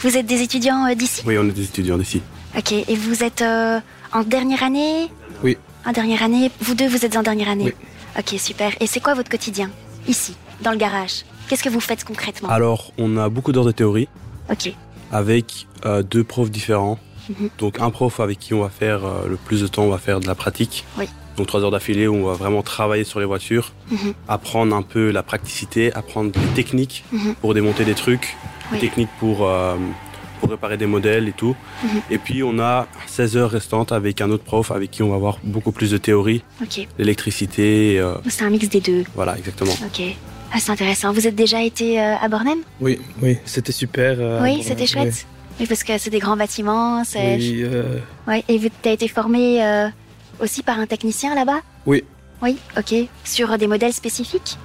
Vous 0.00 0.16
êtes 0.16 0.26
des 0.26 0.40
étudiants 0.42 0.86
euh, 0.86 0.94
d'ici 0.94 1.22
Oui, 1.26 1.36
on 1.38 1.44
est 1.46 1.52
des 1.52 1.64
étudiants 1.64 1.98
d'ici. 1.98 2.22
Ok, 2.56 2.72
et 2.72 2.96
vous 2.96 3.22
êtes 3.22 3.42
euh, 3.42 3.78
en 4.12 4.22
dernière 4.22 4.62
année 4.62 5.08
Oui. 5.42 5.58
En 5.86 5.92
dernière 5.92 6.22
année 6.22 6.50
Vous 6.60 6.74
deux, 6.74 6.88
vous 6.88 7.04
êtes 7.04 7.16
en 7.16 7.22
dernière 7.22 7.50
année 7.50 7.64
Oui. 7.66 7.74
Ok, 8.18 8.40
super. 8.40 8.72
Et 8.80 8.86
c'est 8.86 9.00
quoi 9.00 9.14
votre 9.14 9.30
quotidien 9.30 9.70
Ici, 10.08 10.34
dans 10.62 10.70
le 10.72 10.78
garage? 10.78 11.24
Qu'est-ce 11.48 11.62
que 11.62 11.68
vous 11.68 11.80
faites 11.80 12.04
concrètement? 12.04 12.48
Alors, 12.48 12.92
on 12.96 13.16
a 13.18 13.28
beaucoup 13.28 13.52
d'heures 13.52 13.64
de 13.64 13.72
théorie. 13.72 14.08
Ok. 14.50 14.72
Avec 15.12 15.66
euh, 15.84 16.02
deux 16.02 16.24
profs 16.24 16.50
différents. 16.50 16.98
Mhm. 17.28 17.50
Donc, 17.58 17.78
un 17.80 17.90
prof 17.90 18.20
avec 18.20 18.38
qui 18.38 18.54
on 18.54 18.62
va 18.62 18.70
faire 18.70 19.00
le 19.28 19.36
plus 19.36 19.60
de 19.60 19.66
temps, 19.66 19.82
on 19.82 19.90
va 19.90 19.98
faire 19.98 20.20
de 20.20 20.26
la 20.26 20.34
pratique. 20.34 20.84
Oui. 20.98 21.08
Donc, 21.36 21.46
trois 21.46 21.62
heures 21.62 21.70
d'affilée 21.70 22.06
où 22.06 22.14
on 22.16 22.24
va 22.26 22.34
vraiment 22.34 22.62
travailler 22.62 23.04
sur 23.04 23.20
les 23.20 23.26
voitures, 23.26 23.72
Mhm. 23.90 24.12
apprendre 24.28 24.74
un 24.76 24.82
peu 24.82 25.10
la 25.10 25.22
praticité, 25.22 25.92
apprendre 25.94 26.32
les 26.34 26.54
techniques 26.54 27.04
Mhm. 27.12 27.34
pour 27.40 27.54
démonter 27.54 27.84
des 27.84 27.94
trucs, 27.94 28.36
Oui. 28.72 28.78
techniques 28.78 29.08
pour, 29.18 29.46
euh, 29.48 29.76
pour 30.40 30.50
réparer 30.50 30.76
des 30.76 30.86
modèles 30.86 31.28
et 31.28 31.32
tout. 31.32 31.54
Mhm. 31.84 31.90
Et 32.10 32.18
puis, 32.18 32.42
on 32.42 32.58
a 32.58 32.86
16 33.06 33.36
heures 33.36 33.50
restantes 33.50 33.92
avec 33.92 34.20
un 34.20 34.30
autre 34.30 34.44
prof 34.44 34.70
avec 34.70 34.90
qui 34.90 35.02
on 35.02 35.08
va 35.10 35.16
avoir 35.16 35.38
beaucoup 35.44 35.72
plus 35.72 35.90
de 35.90 35.98
théorie, 35.98 36.42
l'électricité. 36.98 37.98
euh, 37.98 38.14
C'est 38.28 38.44
un 38.44 38.50
mix 38.50 38.68
des 38.68 38.80
deux. 38.80 39.04
voilà, 39.14 39.36
exactement. 39.38 39.72
Ok. 39.84 40.02
Ah, 40.52 40.56
c'est 40.58 40.72
intéressant. 40.72 41.12
Vous 41.12 41.26
êtes 41.26 41.36
déjà 41.36 41.62
été 41.62 42.00
euh, 42.00 42.16
à 42.20 42.28
Bornem 42.28 42.58
Oui, 42.80 42.98
oui, 43.22 43.38
c'était 43.44 43.72
super. 43.72 44.16
euh, 44.18 44.40
Oui, 44.42 44.62
c'était 44.64 44.86
chouette. 44.86 45.26
Oui, 45.60 45.66
parce 45.66 45.84
que 45.84 45.96
c'est 45.98 46.10
des 46.10 46.18
grands 46.20 46.36
bâtiments. 46.36 47.02
Oui, 47.14 47.62
euh, 47.62 47.98
Ouais. 48.26 48.42
Et 48.48 48.58
tu 48.58 48.88
as 48.88 48.92
été 48.92 49.08
formé 49.08 49.62
euh, 49.64 49.88
aussi 50.40 50.62
par 50.62 50.78
un 50.78 50.86
technicien 50.86 51.34
là-bas 51.34 51.60
oui. 51.86 52.04
Oui, 52.42 52.56
ok. 52.76 52.94
Sur 53.24 53.56
des 53.58 53.66
modèles 53.66 53.92
spécifiques 53.92 54.56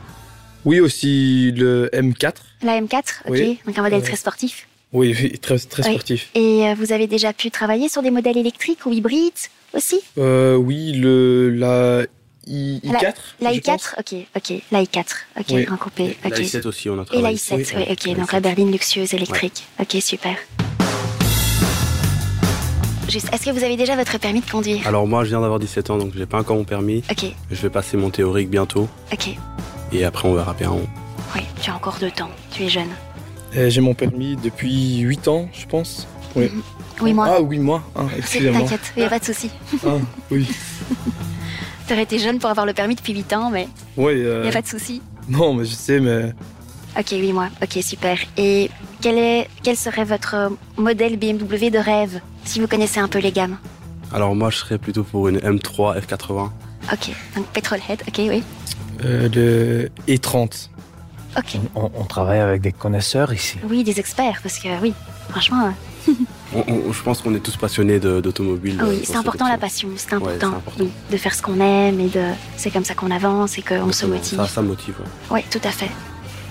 oui, 0.63 0.79
aussi 0.79 1.51
le 1.51 1.89
M4. 1.93 2.33
La 2.63 2.81
M4, 2.81 2.97
ok. 3.25 3.29
Oui. 3.29 3.59
Donc 3.67 3.77
un 3.77 3.83
modèle 3.83 3.99
Euh, 4.01 4.03
très 4.03 4.15
sportif. 4.15 4.67
Oui, 4.93 5.15
oui, 5.21 5.37
très, 5.37 5.59
très 5.59 5.83
Oui. 5.83 5.93
sportif. 5.93 6.29
Et 6.33 6.67
euh, 6.67 6.73
vous 6.75 6.91
avez 6.91 7.05
déjà 7.05 7.33
pu 7.33 7.51
travailler 7.51 7.87
sur 7.87 8.01
des 8.01 8.09
modèles 8.09 8.37
électriques 8.37 8.83
ou 8.87 8.91
hybrides 8.91 9.33
aussi 9.75 9.99
Euh, 10.17 10.55
oui, 10.55 10.93
le, 10.93 11.51
la 11.51 12.05
I, 12.47 12.79
I4. 12.83 13.13
La 13.41 13.53
je 13.53 13.59
pense. 13.59 13.83
i4 13.83 13.99
Ok, 13.99 14.25
ok. 14.35 14.61
La 14.71 14.81
i4, 14.81 15.05
ok, 15.39 15.45
Oui. 15.51 15.65
grand 15.65 15.77
coupé. 15.77 16.17
La 16.23 16.29
Ok. 16.31 16.37
i7 16.39 16.65
aussi, 16.67 16.89
on 16.89 16.97
a 16.97 17.03
Et 17.03 17.05
travaillé. 17.05 17.23
la 17.23 17.31
i7, 17.33 17.55
Oui, 17.57 17.65
oui, 17.75 17.83
ok. 17.91 18.05
la 18.05 18.13
Donc 18.15 18.29
i7. 18.29 18.33
la 18.33 18.39
berline 18.39 18.71
luxueuse 18.71 19.13
électrique. 19.13 19.63
Ok, 19.79 19.97
super. 20.01 20.35
Juste, 23.09 23.29
est-ce 23.33 23.45
que 23.45 23.51
vous 23.51 23.63
avez 23.63 23.77
déjà 23.77 23.95
votre 23.95 24.17
permis 24.19 24.41
de 24.41 24.49
conduire 24.49 24.87
Alors 24.87 25.07
moi, 25.07 25.23
je 25.23 25.29
viens 25.29 25.41
d'avoir 25.41 25.59
17 25.59 25.89
ans, 25.91 25.97
donc 25.97 26.13
j'ai 26.15 26.25
pas 26.25 26.39
encore 26.39 26.57
mon 26.57 26.63
permis. 26.63 27.03
Ok, 27.09 27.25
Je 27.51 27.61
vais 27.61 27.69
passer 27.69 27.97
mon 27.97 28.09
théorique 28.09 28.49
bientôt. 28.49 28.87
ok. 29.13 29.29
Et 29.91 30.03
après, 30.03 30.27
on 30.27 30.33
verra 30.33 30.53
bien. 30.53 30.71
On- 30.71 30.87
Oui, 31.35 31.41
tu 31.61 31.69
as 31.69 31.75
encore 31.75 31.97
deux 31.99 32.09
temps. 32.11 32.29
Tu 32.51 32.63
es 32.63 32.69
jeune. 32.69 32.89
Euh, 33.55 33.69
J'ai 33.69 33.81
mon 33.81 33.93
permis 33.93 34.35
depuis 34.35 34.97
8 34.99 35.27
ans, 35.27 35.47
je 35.53 35.65
pense. 35.67 36.07
Oui. 36.35 36.49
Oui, 37.01 37.13
moi. 37.13 37.27
Ah 37.37 37.41
oui, 37.41 37.59
moi. 37.59 37.83
Ah, 37.95 38.01
C'est- 38.11 38.17
Excusez-moi. 38.19 38.61
T'inquiète, 38.61 38.93
il 38.95 38.99
n'y 39.01 39.05
a 39.05 39.09
pas 39.09 39.19
de 39.19 39.25
souci. 39.25 39.51
Ah, 39.85 39.89
oui. 40.31 40.47
T'aurais 41.87 42.03
été 42.03 42.17
jeune 42.19 42.39
pour 42.39 42.49
avoir 42.49 42.65
le 42.65 42.73
permis 42.73 42.95
depuis 42.95 43.13
8 43.13 43.31
ans, 43.33 43.49
mais 43.51 43.67
Oui, 43.95 44.13
il 44.17 44.25
euh, 44.25 44.41
n'y 44.43 44.49
a 44.49 44.51
pas 44.51 44.61
de 44.63 44.67
souci. 44.67 45.01
non, 45.29 45.53
mais 45.53 45.65
je 45.65 45.73
sais, 45.75 45.99
mais 45.99 46.33
Ok, 46.97 47.07
oui, 47.11 47.31
moi. 47.31 47.49
Ok, 47.61 47.77
super. 47.83 48.17
Et 48.37 48.71
quel, 49.01 49.17
est, 49.17 49.47
quel 49.63 49.75
serait 49.75 50.03
votre 50.05 50.51
modèle 50.77 51.17
BMW 51.17 51.69
de 51.71 51.77
rêve, 51.79 52.21
si 52.43 52.59
vous 52.59 52.67
connaissez 52.67 52.99
un 52.99 53.07
peu 53.07 53.19
les 53.19 53.31
gammes? 53.31 53.57
Alors 54.13 54.35
moi, 54.35 54.49
je 54.49 54.57
serais 54.57 54.77
plutôt 54.77 55.03
pour 55.03 55.27
une 55.27 55.37
M3 55.39 55.99
F80. 55.99 56.49
Ok, 56.93 57.09
donc 57.35 57.45
Petrolhead, 57.47 58.01
ok, 58.07 58.15
oui. 58.29 58.43
Euh, 59.03 59.27
le 59.33 59.89
E30. 60.07 60.69
Ok, 61.37 61.57
On, 61.75 61.91
on 61.95 62.03
travaille 62.05 62.39
avec 62.39 62.61
des 62.61 62.71
connaisseurs 62.71 63.33
ici. 63.33 63.57
oui, 63.67 63.83
des 63.83 63.99
experts, 63.99 64.39
parce 64.41 64.57
que 64.59 64.69
oui, 64.81 64.93
franchement, 65.29 65.65
euh, 66.07 66.11
On- 66.53 66.63
on- 66.71 66.93
je 66.93 67.01
pense 67.01 67.21
qu'on 67.21 67.33
est 67.33 67.39
tous 67.39 67.57
passionnés 67.57 67.99
d'automobile. 67.99 68.79
euh, 68.79 68.85
oui, 68.89 68.97
dans 68.99 69.03
c'est 69.03 69.13
ce 69.13 69.17
important 69.17 69.47
la 69.49 69.57
passion, 69.57 69.89
c'est 69.97 70.13
important, 70.13 70.35
c'est 70.39 70.45
important. 70.45 70.83
oui, 70.83 70.91
de 71.11 71.17
faire 71.17 71.33
ce 71.33 71.41
qu'on 71.41 71.59
aime 71.59 71.99
et 71.99 72.07
de, 72.07 72.23
c'est 72.55 72.69
comme 72.69 72.85
ça 72.85 72.93
qu'on 72.93 73.09
avance 73.11 73.57
et 73.57 73.63
qu'on 73.63 73.91
se 73.91 74.05
motive. 74.05 74.37
Ça, 74.37 74.47
ça 74.47 74.61
motive. 74.61 74.95
ouais. 75.31 75.41
Oui, 75.41 75.45
tout 75.49 75.67
à 75.67 75.71
fait. 75.71 75.89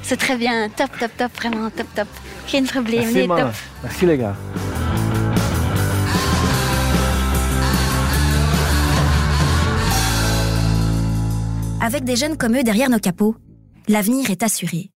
C'est 0.07 0.19
très 0.19 0.37
bien, 0.37 0.69
top, 0.69 0.91
top, 1.01 1.11
top, 1.17 1.33
vraiment 1.35 1.71
top, 1.71 1.87
top. 1.95 2.09
Geen 2.47 2.67
probleem, 2.67 3.01
Merci, 3.01 3.15
nee, 3.15 3.27
top. 3.27 3.55
Merci 3.83 4.07
les 4.07 4.19
gars. 4.19 4.37
Avec 11.81 12.05
des 12.05 12.17
jeunes 12.17 12.37
comme 12.37 12.55
eux 12.55 12.63
derrière 12.63 12.91
nos 12.91 12.99
capots, 12.99 13.35
l'avenir 13.89 14.31
est 14.31 14.43
assuré. 14.43 14.91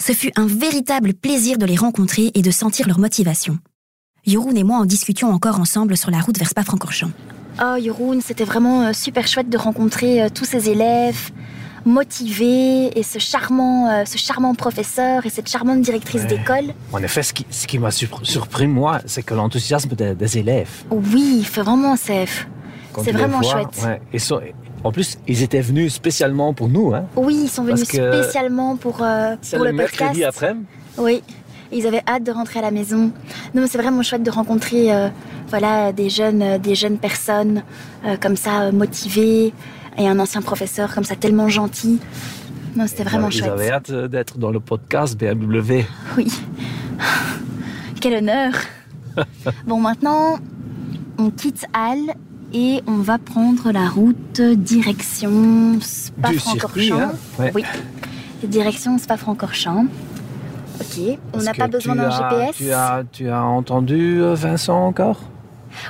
Ce 0.00 0.12
fut 0.12 0.32
un 0.36 0.46
véritable 0.46 1.12
plaisir 1.12 1.58
de 1.58 1.66
les 1.66 1.76
rencontrer 1.76 2.30
et 2.34 2.40
de 2.40 2.50
sentir 2.50 2.88
leur 2.88 2.98
motivation. 2.98 3.58
Jeroen 4.26 4.56
et 4.56 4.64
moi 4.64 4.78
en 4.78 4.86
discutions 4.86 5.30
encore 5.30 5.60
ensemble 5.60 5.98
sur 5.98 6.10
la 6.10 6.20
route 6.20 6.38
vers 6.38 6.48
Spa-Francorchamps. 6.48 7.12
Oh, 7.62 7.76
Jeroen, 7.78 8.22
c'était 8.22 8.44
vraiment 8.44 8.84
euh, 8.86 8.92
super 8.94 9.28
chouette 9.28 9.50
de 9.50 9.58
rencontrer 9.58 10.22
euh, 10.22 10.28
tous 10.34 10.46
ces 10.46 10.70
élèves 10.70 11.30
motivés 11.86 12.98
et 12.98 13.02
ce 13.02 13.18
charmant, 13.18 13.88
euh, 13.88 14.04
ce 14.04 14.18
charmant 14.18 14.54
professeur 14.54 15.24
et 15.24 15.30
cette 15.30 15.48
charmante 15.48 15.80
directrice 15.80 16.22
Ouais. 16.22 16.26
d'école. 16.28 16.64
En 16.92 17.02
effet, 17.02 17.22
ce 17.22 17.32
qui, 17.32 17.46
ce 17.50 17.66
qui 17.66 17.78
m'a 17.78 17.90
surpr- 17.90 18.24
surpris, 18.24 18.66
moi, 18.66 19.00
c'est 19.06 19.22
que 19.22 19.34
l'enthousiasme 19.34 19.90
des, 19.94 20.14
des 20.14 20.38
élèves. 20.38 20.84
Oui, 20.90 21.46
vraiment, 21.54 21.96
c'est... 21.96 22.26
vraiment 23.12 23.40
vois, 23.40 23.52
chouette. 23.52 23.82
ouais, 23.84 24.00
ils 24.12 24.20
sont- 24.20 24.40
en 24.84 24.92
plus, 24.92 25.18
ils 25.26 25.42
étaient 25.42 25.60
venus 25.60 25.94
spécialement 25.94 26.52
pour 26.54 26.68
nous. 26.68 26.92
Hein. 26.94 27.06
Oui, 27.16 27.40
ils 27.44 27.48
sont 27.48 27.64
venus 27.64 27.84
spécialement 27.84 28.76
pour, 28.76 28.98
euh, 29.02 29.36
pour 29.50 29.64
le 29.64 29.70
le, 29.70 29.76
mercredi 29.76 30.20
podcast. 30.22 30.42
après. 30.42 30.56
Oui, 30.98 31.22
ils 31.72 31.86
avaient 31.86 32.02
hâte 32.06 32.22
de 32.24 32.30
rentrer 32.32 32.58
à 32.60 32.62
la 32.62 32.70
maison. 32.70 33.10
Non, 33.54 33.62
mais 33.62 33.66
c'est 33.68 33.78
vraiment 33.78 34.02
chouette 34.02 34.22
de 34.22 34.30
rencontrer 34.30 34.92
euh, 34.92 35.08
voilà, 35.48 35.92
des, 35.92 36.08
jeunes, 36.10 36.58
des 36.58 36.74
jeunes 36.74 36.98
personnes 36.98 37.62
euh, 38.04 38.16
comme 38.20 38.36
ça, 38.36 38.70
motivées, 38.70 39.52
et 39.98 40.08
un 40.08 40.18
ancien 40.18 40.42
professeur 40.42 40.94
comme 40.94 41.04
ça, 41.04 41.16
tellement 41.16 41.48
gentil. 41.48 41.98
Non, 42.76 42.86
c'était 42.86 43.04
vraiment 43.04 43.30
chouette. 43.30 43.50
avaient 43.50 43.70
hâte 43.70 43.90
d'être 43.90 44.38
dans 44.38 44.50
le 44.50 44.60
podcast 44.60 45.18
BMW. 45.18 45.84
Oui. 46.16 46.32
Quel 48.00 48.14
honneur. 48.14 48.52
bon, 49.66 49.80
maintenant, 49.80 50.38
on 51.18 51.30
quitte 51.30 51.64
Halle 51.72 52.14
et 52.52 52.82
on 52.86 52.98
va 52.98 53.18
prendre 53.18 53.72
la 53.72 53.88
route 53.88 54.40
direction. 54.40 55.78
Spa-Francorchamps. 55.80 57.00
Hein. 57.00 57.12
Ouais. 57.38 57.52
Oui, 57.54 57.64
direction 58.44 58.98
Spa-Francorchamps. 58.98 59.86
Ok, 60.80 61.18
on 61.32 61.38
n'a 61.38 61.54
pas 61.54 61.68
besoin 61.68 61.96
d'un 61.96 62.10
GPS. 62.10 62.56
Tu 62.56 62.70
as, 62.70 63.02
tu 63.10 63.28
as 63.30 63.42
entendu 63.42 64.20
euh, 64.20 64.34
Vincent 64.34 64.86
encore? 64.86 65.20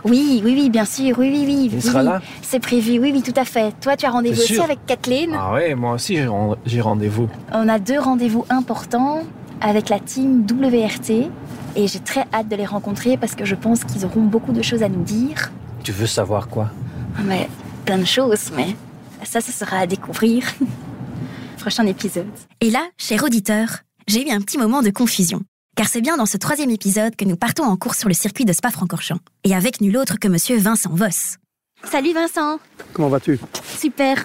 Oui, 0.04 0.40
oui, 0.44 0.54
oui, 0.56 0.70
bien 0.70 0.84
sûr, 0.84 1.18
oui, 1.18 1.30
oui, 1.32 1.44
oui. 1.46 1.68
Il 1.70 1.74
oui, 1.74 1.80
sera 1.82 2.00
oui. 2.00 2.06
là 2.06 2.20
C'est 2.42 2.60
prévu, 2.60 2.98
oui, 2.98 3.10
oui, 3.14 3.22
tout 3.22 3.38
à 3.38 3.44
fait. 3.44 3.74
Toi, 3.80 3.96
tu 3.96 4.06
as 4.06 4.10
rendez-vous 4.10 4.40
aussi 4.40 4.60
avec 4.60 4.84
Kathleen. 4.86 5.30
Ah 5.34 5.52
oui, 5.54 5.74
moi 5.74 5.92
aussi 5.92 6.18
j'ai 6.64 6.80
rendez-vous. 6.80 7.28
On 7.52 7.68
a 7.68 7.78
deux 7.78 7.98
rendez-vous 7.98 8.44
importants 8.50 9.22
avec 9.60 9.88
la 9.88 9.98
team 9.98 10.46
WRT 10.48 11.30
et 11.76 11.86
j'ai 11.86 12.00
très 12.00 12.24
hâte 12.32 12.48
de 12.48 12.56
les 12.56 12.66
rencontrer 12.66 13.16
parce 13.16 13.34
que 13.34 13.44
je 13.44 13.54
pense 13.54 13.84
qu'ils 13.84 14.04
auront 14.04 14.22
beaucoup 14.22 14.52
de 14.52 14.62
choses 14.62 14.82
à 14.82 14.88
nous 14.88 15.02
dire. 15.02 15.50
Tu 15.82 15.92
veux 15.92 16.06
savoir 16.06 16.48
quoi? 16.48 16.70
Mais 17.24 17.48
plein 17.84 17.98
de 17.98 18.04
choses, 18.04 18.50
mais 18.54 18.76
ça, 19.24 19.40
ce 19.40 19.52
sera 19.52 19.78
à 19.78 19.86
découvrir. 19.86 20.44
Prochain 21.58 21.86
épisode. 21.86 22.26
Et 22.60 22.70
là, 22.70 22.86
cher 22.96 23.24
auditeur, 23.24 23.80
j'ai 24.06 24.26
eu 24.28 24.30
un 24.30 24.40
petit 24.40 24.58
moment 24.58 24.82
de 24.82 24.90
confusion. 24.90 25.42
Car 25.76 25.88
c'est 25.88 26.00
bien 26.00 26.16
dans 26.16 26.25
ce 26.26 26.37
troisième 26.38 26.71
épisode 26.71 27.16
que 27.16 27.25
nous 27.26 27.37
partons 27.37 27.64
en 27.64 27.76
course 27.76 27.99
sur 27.99 28.09
le 28.09 28.14
circuit 28.14 28.45
de 28.47 28.52
Spa-Francorchamps. 28.52 29.18
Et 29.45 29.54
avec 29.54 29.80
nul 29.83 29.97
autre 29.99 30.18
que 30.18 30.26
monsieur 30.26 30.56
Vincent 30.56 30.90
Voss. 30.92 31.37
Salut 31.85 32.14
Vincent, 32.14 32.59
Comment 32.95 33.09
vas-tu? 33.09 33.38
Super. 33.78 34.25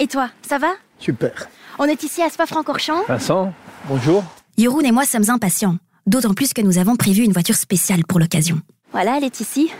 Et 0.00 0.08
toi, 0.08 0.30
ça 0.46 0.58
va? 0.58 0.72
Super. 0.98 1.48
On 1.78 1.84
est 1.84 2.02
ici 2.02 2.20
à 2.22 2.28
Spa-Francorchamps. 2.28 3.04
Vincent, 3.06 3.52
bonjour. 3.88 4.24
Jeroen 4.58 4.84
et 4.84 4.90
moi 4.92 5.04
sommes 5.04 5.30
impatients. 5.30 5.76
D'autant 6.06 6.34
plus 6.34 6.52
que 6.52 6.60
nous 6.60 6.78
avons 6.78 6.96
prévu 6.96 7.22
une 7.22 7.32
voiture 7.32 7.54
spéciale 7.54 8.04
pour 8.04 8.18
l'occasion. 8.18 8.60
Voilà, 8.90 9.16
elle 9.18 9.24
est 9.24 9.40
ici. 9.40 9.70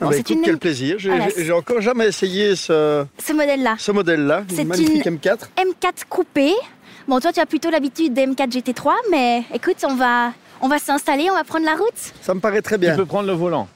Ah 0.00 0.04
Bon, 0.04 0.10
bah 0.10 0.16
écoute, 0.18 0.30
une- 0.36 0.42
quel 0.42 0.58
plaisir. 0.58 0.96
J'ai 1.00 1.08
Voilà, 1.08 1.26
j'ai- 1.36 1.50
encore 1.50 1.80
jamais 1.80 2.06
essayé 2.06 2.54
ce, 2.54 3.04
Ce 3.18 3.32
modèle-là. 3.32 3.74
ce 3.80 3.90
modèle-là, 3.90 4.44
C'est 4.48 4.62
une 4.62 4.68
magnifique 4.68 5.04
une- 5.04 5.16
M4. 5.16 5.48
M4 5.56 6.04
coupé. 6.08 6.52
Bon, 7.08 7.20
toi, 7.20 7.32
tu 7.32 7.40
as 7.40 7.46
plutôt 7.46 7.70
l'habitude 7.70 8.12
des 8.12 8.26
M4 8.26 8.50
GT3, 8.52 8.92
mais 9.10 9.42
écoute, 9.54 9.82
on 9.84 9.94
va, 9.94 10.32
on 10.60 10.68
va 10.68 10.78
s'installer, 10.78 11.30
on 11.30 11.34
va 11.34 11.42
prendre 11.42 11.64
la 11.64 11.72
route. 11.72 12.12
Ça 12.20 12.34
me 12.34 12.40
paraît 12.40 12.60
très 12.60 12.74
Tu 12.76 12.80
bien. 12.82 12.96
peux 12.96 13.06
prendre 13.06 13.26
le 13.26 13.32
volant. 13.32 13.66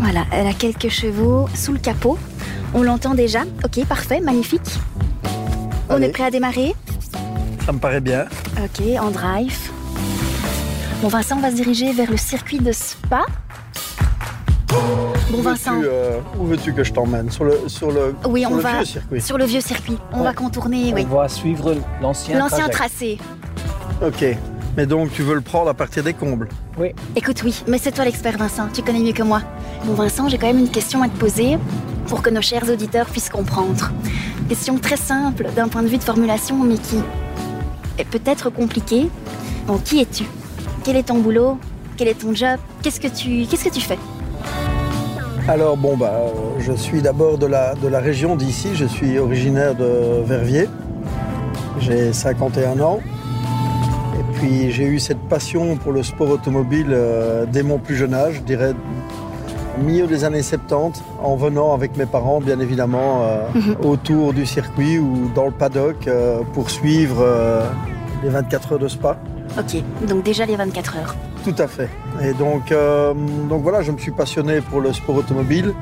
Voilà, 0.00 0.24
elle 0.32 0.46
a 0.46 0.52
quelques 0.52 0.88
chevaux 0.88 1.48
sous 1.54 1.72
le 1.72 1.78
capot. 1.78 2.18
On 2.74 2.82
l'entend 2.82 3.14
déjà. 3.14 3.42
Ok, 3.64 3.84
parfait, 3.86 4.20
magnifique. 4.20 4.60
On 5.88 5.94
Allez. 5.96 6.06
est 6.06 6.12
prêt 6.12 6.24
à 6.24 6.30
démarrer? 6.30 6.74
Ça 7.64 7.72
me 7.72 7.78
paraît 7.78 8.00
bien. 8.00 8.26
Ok, 8.58 8.82
en 9.00 9.10
drive. 9.10 9.58
Bon, 11.00 11.08
Vincent, 11.08 11.36
on 11.36 11.40
va 11.40 11.50
se 11.50 11.56
diriger 11.56 11.92
vers 11.92 12.10
le 12.10 12.16
circuit 12.16 12.58
de 12.58 12.72
Spa. 12.72 13.24
Bon, 15.32 15.38
Où 15.38 15.42
Vincent, 15.42 15.76
veux-tu, 15.76 15.88
euh, 15.90 16.18
où 16.38 16.44
veux-tu 16.44 16.72
que 16.74 16.84
je 16.84 16.92
t'emmène? 16.92 17.30
Sur 17.30 17.44
le, 17.44 17.58
sur 17.66 17.90
le, 17.90 18.14
Oui, 18.28 18.42
sur 18.42 18.50
on 18.52 18.56
le 18.56 18.60
va- 18.62 18.72
vieux 18.76 18.84
circuit. 18.84 19.20
sur 19.22 19.38
le 19.38 19.44
vieux 19.46 19.60
circuit, 19.62 19.96
on 20.12 20.18
Ouais. 20.18 20.24
va 20.24 20.34
contourner, 20.34 20.92
oui. 20.94 21.06
On 21.10 21.16
va 21.16 21.28
suivre 21.28 21.74
l'ancien 22.02 22.38
L'ancien 22.38 22.68
trajet. 22.68 22.70
tracé. 22.70 23.18
Ok. 24.06 24.36
Mais 24.76 24.84
donc, 24.86 25.10
tu 25.12 25.22
veux 25.22 25.34
le 25.34 25.40
prendre 25.40 25.70
à 25.70 25.74
partir 25.74 26.02
des 26.02 26.12
combles? 26.12 26.48
Écoute, 27.16 27.42
oui, 27.44 27.62
mais 27.66 27.78
c'est 27.78 27.92
toi 27.92 28.04
l'expert, 28.04 28.36
Vincent. 28.36 28.68
Tu 28.74 28.82
connais 28.82 29.00
mieux 29.00 29.12
que 29.12 29.22
moi. 29.22 29.40
Bon, 29.86 29.94
Vincent, 29.94 30.28
j'ai 30.28 30.36
quand 30.38 30.46
même 30.48 30.58
une 30.58 30.70
question 30.70 31.02
à 31.02 31.08
te 31.08 31.16
poser 31.18 31.56
pour 32.08 32.20
que 32.22 32.28
nos 32.30 32.42
chers 32.42 32.68
auditeurs 32.70 33.06
puissent 33.06 33.28
comprendre. 33.30 33.90
Question 34.50 34.78
très 34.78 34.96
simple 34.98 35.46
d'un 35.56 35.68
point 35.68 35.82
de 35.82 35.88
vue 35.88 35.98
de 35.98 36.02
formulation, 36.04 36.56
mais 36.62 36.76
qui 36.76 36.96
est 37.98 38.04
peut-être 38.04 38.50
compliquée. 38.50 39.08
Bon, 39.66 39.78
qui 39.78 40.00
es-tu? 40.02 40.24
Quel 40.84 40.96
est 40.96 41.04
ton 41.04 41.18
boulot? 41.20 41.58
Quel 41.96 42.08
est 42.08 42.20
ton 42.20 42.34
job? 42.34 42.58
Qu'est-ce 42.82 43.00
que 43.00 43.08
tu, 43.08 43.46
qu'est-ce 43.46 43.64
que 43.64 43.72
tu 43.74 43.80
fais? 43.80 43.98
Alors, 45.48 45.76
bon, 45.76 45.96
bah, 45.96 46.12
euh, 46.14 46.28
je 46.60 46.72
suis 46.72 47.02
d'abord 47.02 47.36
de 47.36 47.46
la, 47.46 47.74
de 47.74 47.88
la 47.88 47.98
région 47.98 48.36
d'ici. 48.36 48.70
Je 48.74 48.84
suis 48.86 49.18
originaire 49.18 49.74
de 49.74 50.22
Verviers. 50.24 50.68
J'ai 51.80 52.12
51 52.12 52.80
ans. 52.80 53.00
Et 54.18 54.38
puis, 54.38 54.70
j'ai 54.70 54.84
eu 54.84 54.98
cette 55.00 55.18
passion 55.28 55.76
pour 55.76 55.92
le 55.92 56.02
sport 56.02 56.30
automobile 56.30 56.88
euh, 56.90 57.44
dès 57.50 57.62
mon 57.62 57.78
plus 57.78 57.96
jeune 57.96 58.14
âge, 58.14 58.34
je 58.36 58.40
dirais 58.40 58.72
au 59.80 59.82
milieu 59.84 60.06
des 60.06 60.22
années 60.24 60.42
70, 60.42 61.02
en 61.22 61.34
venant 61.34 61.72
avec 61.74 61.96
mes 61.96 62.04
parents, 62.06 62.40
bien 62.40 62.60
évidemment, 62.60 63.22
euh, 63.22 63.40
Mhm. 63.54 63.76
autour 63.84 64.32
du 64.34 64.44
circuit 64.46 64.98
ou 64.98 65.30
dans 65.34 65.46
le 65.46 65.50
paddock 65.50 66.06
euh, 66.06 66.40
pour 66.52 66.70
suivre 66.70 67.26
les 68.22 68.28
24 68.28 68.72
heures 68.74 68.78
de 68.78 68.88
Spa. 68.88 69.16
Ok, 69.58 69.82
donc 70.06 70.22
déjà 70.24 70.44
les 70.46 70.56
24 70.56 70.96
heures. 70.98 71.14
Tout 71.44 71.54
à 71.58 71.66
fait. 71.66 71.88
Et 72.22 72.32
donc, 72.34 72.70
euh, 72.70 73.12
donc 73.48 73.62
voilà, 73.62 73.82
je 73.82 73.90
me 73.90 73.98
suis 73.98 74.12
passionné 74.12 74.60
pour 74.60 74.80
le 74.80 74.92
sport 74.92 75.16
automobile. 75.16 75.72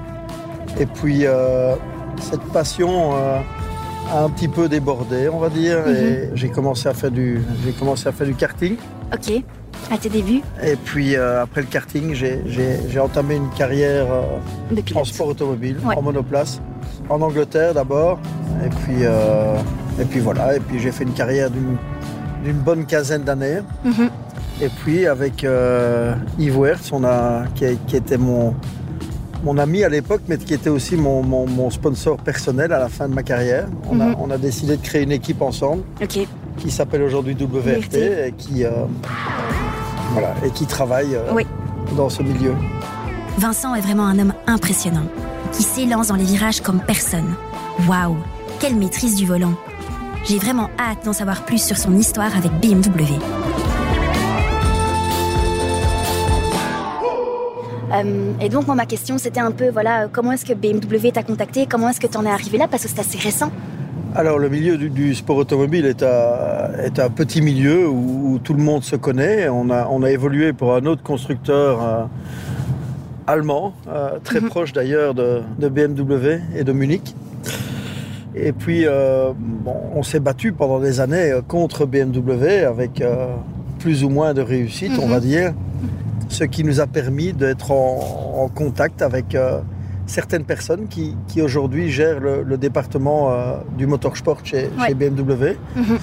Et 0.79 0.87
puis, 0.87 1.27
euh, 1.27 1.75
cette 2.21 2.43
passion 2.53 3.13
euh, 3.15 3.39
a 4.13 4.23
un 4.25 4.31
petit 4.31 4.49
peu 4.49 4.69
débordé, 4.69 5.29
on 5.29 5.39
va 5.39 5.49
dire. 5.51 5.87
Et 5.89 6.31
j'ai 6.35 6.49
commencé 6.49 6.89
à 6.89 6.95
faire 6.95 7.11
du, 7.11 7.43
j'ai 7.65 7.73
commencé 7.73 8.09
à 8.09 8.13
faire 8.13 8.27
du 8.27 8.35
karting. 8.35 8.77
Ok, 9.13 9.43
à 9.91 9.99
tes 9.99 10.09
débuts 10.09 10.41
Et 10.65 10.77
puis, 10.77 11.17
après 11.17 11.61
le 11.63 11.67
karting, 11.67 12.15
j'ai, 12.15 12.41
j'ai- 12.47 12.79
j'ai 12.89 13.01
entamé 13.01 13.37
une 13.37 13.51
carrière 13.51 14.07
en 14.95 15.05
sport 15.05 15.29
automobile, 15.29 15.79
Ouais. 15.85 15.97
en 15.97 16.03
monoplace, 16.03 16.61
en 17.09 17.21
Angleterre 17.21 17.75
d'abord. 17.75 18.19
Et 18.65 18.69
puis, 18.69 19.03
et 19.03 20.05
puis 20.07 20.21
voilà. 20.21 20.57
Et 20.57 20.61
puis, 20.61 20.79
j'ai 20.79 20.93
fait 20.93 21.05
une 21.05 21.13
carrière 21.13 21.51
d'une, 21.51 21.77
d'une 22.45 22.57
bonne 22.59 22.87
quinzaine 22.87 23.25
d'années. 23.25 23.59
Mhm. 23.85 24.09
Et 24.63 24.69
puis 24.69 25.07
avec 25.07 25.43
euh, 25.45 26.15
Yves 26.39 26.59
Wertz, 26.59 26.91
on 26.93 27.03
a, 27.05 27.45
qui, 27.55 27.65
qui 27.87 27.97
était 27.97 28.19
mon, 28.19 28.55
mon 29.43 29.57
ami 29.57 29.85
à 29.85 29.89
l'époque, 29.89 30.21
mais 30.29 30.37
qui 30.37 30.53
était 30.53 30.69
aussi 30.69 30.97
mon, 30.97 31.23
mon- 31.23 31.47
mon 31.47 31.71
sponsor 31.71 32.19
personnel 32.19 32.73
à 32.73 32.79
la 32.79 32.89
fin 32.89 33.09
de 33.09 33.15
ma 33.15 33.23
carrière. 33.23 33.67
On, 33.91 33.99
a, 34.01 34.07
Mhm. 34.07 34.17
on 34.21 34.31
a 34.31 34.37
décidé 34.39 34.77
de 34.77 34.83
créer 34.83 35.03
une 35.03 35.13
équipe 35.13 35.41
ensemble 35.41 35.83
qui 36.59 36.71
s'appelle 36.71 37.03
aujourd'hui 37.03 37.35
WRT 37.35 37.47
WRT. 37.87 37.97
et 38.29 38.33
qui, 38.37 38.65
euh, 38.65 38.71
voilà, 40.13 40.35
et 40.45 40.51
qui 40.51 40.67
travaille 40.67 41.15
euh, 41.15 41.33
Oui. 41.33 41.47
dans 41.97 42.11
ce 42.11 42.23
milieu. 42.23 42.53
Vincent 43.39 43.75
est 43.75 43.81
vraiment 43.81 44.05
un 44.07 44.19
homme 44.19 44.35
impressionnant, 44.47 45.07
qui 45.53 45.63
s'élance 45.63 46.09
dans 46.09 46.17
les 46.17 46.25
virages 46.25 46.61
comme 46.61 46.81
personne. 46.81 47.35
Waouh, 47.89 48.17
quelle 48.59 48.77
maîtrise 48.77 49.15
du 49.17 49.25
volant. 49.25 49.55
J'ai 50.27 50.37
vraiment 50.39 50.69
hâte 50.79 51.07
d'en 51.07 51.15
savoir 51.15 51.47
plus 51.47 51.63
sur 51.65 51.79
son 51.79 51.97
histoire 51.97 52.37
avec 52.37 52.53
BMW. 52.61 53.15
Euh, 57.93 58.33
et 58.41 58.49
donc, 58.49 58.67
moi, 58.67 58.75
ma 58.75 58.87
question, 58.87 59.19
c'était 59.19 59.41
un 59.41 59.51
peu, 59.51 59.71
voilà, 59.71 60.09
comment 60.11 60.33
est-ce 60.33 60.45
que 60.45 60.55
BMW 60.55 61.11
t'a 61.13 61.23
contacté? 61.23 61.67
Comment 61.67 61.89
est-ce 61.89 62.01
que 62.01 62.07
tu 62.07 62.17
en 62.17 62.25
es 62.25 62.31
arrivé 62.31 62.59
là? 62.59 62.69
Parce 62.69 62.85
que 62.85 62.89
c'est 62.89 63.01
assez 63.01 63.19
récent. 63.19 63.51
Alors, 64.15 64.39
le 64.39 64.49
milieu 64.49 64.77
du, 64.77 65.15
sport 65.15 65.37
automobile 65.37 65.87
est, 65.87 66.03
un 66.03 67.11
petit 67.11 67.43
milieu 67.43 67.89
où, 67.89 68.39
tout 68.43 68.55
le 68.55 68.63
monde 68.63 68.83
se 68.83 68.97
connaît. 68.97 69.49
On 69.49 69.71
a, 69.71 69.87
on 69.91 70.03
a 70.03 70.11
évolué 70.11 70.53
pour 70.53 70.75
un 70.75 70.87
autre 70.87 71.03
constructeur 71.03 71.83
euh, 71.83 72.05
allemand, 73.27 73.73
euh, 73.89 74.19
très 74.23 74.41
mhm. 74.41 74.49
proche 74.49 74.73
d'ailleurs 74.73 75.15
de, 75.15 75.43
BMW 75.59 76.41
et 76.57 76.65
de 76.65 76.73
Munich. 76.73 77.15
Et 78.35 78.53
puis, 78.53 78.87
on 78.87 80.03
s'est 80.05 80.21
battu 80.21 80.53
pendant 80.53 80.79
des 80.79 81.01
années 81.01 81.33
contre 81.49 81.85
BMW 81.85 82.65
avec 82.65 83.03
plus 83.81 84.05
ou 84.05 84.09
moins 84.09 84.35
de 84.35 84.41
réussite, 84.41 84.93
on 85.03 85.09
va 85.09 85.17
mhm. 85.17 85.25
dire 85.25 85.53
ce 86.31 86.45
qui 86.45 86.65
nous 86.65 86.81
a 86.81 86.87
permis 86.87 87.33
d'être 87.33 87.73
en, 87.73 88.49
contact 88.55 89.03
avec 89.03 89.35
euh, 89.35 89.61
certaines 90.07 90.45
personnes 90.45 90.87
qui, 90.89 91.15
aujourd'hui 91.43 91.91
gèrent 91.91 92.21
le, 92.21 92.57
département 92.57 93.33
euh, 93.33 93.57
du 93.77 93.87
motorsport 93.87 94.39
chez, 94.45 94.71
chez 94.87 94.95
BMW. 94.95 95.57
Mhm. 95.77 95.99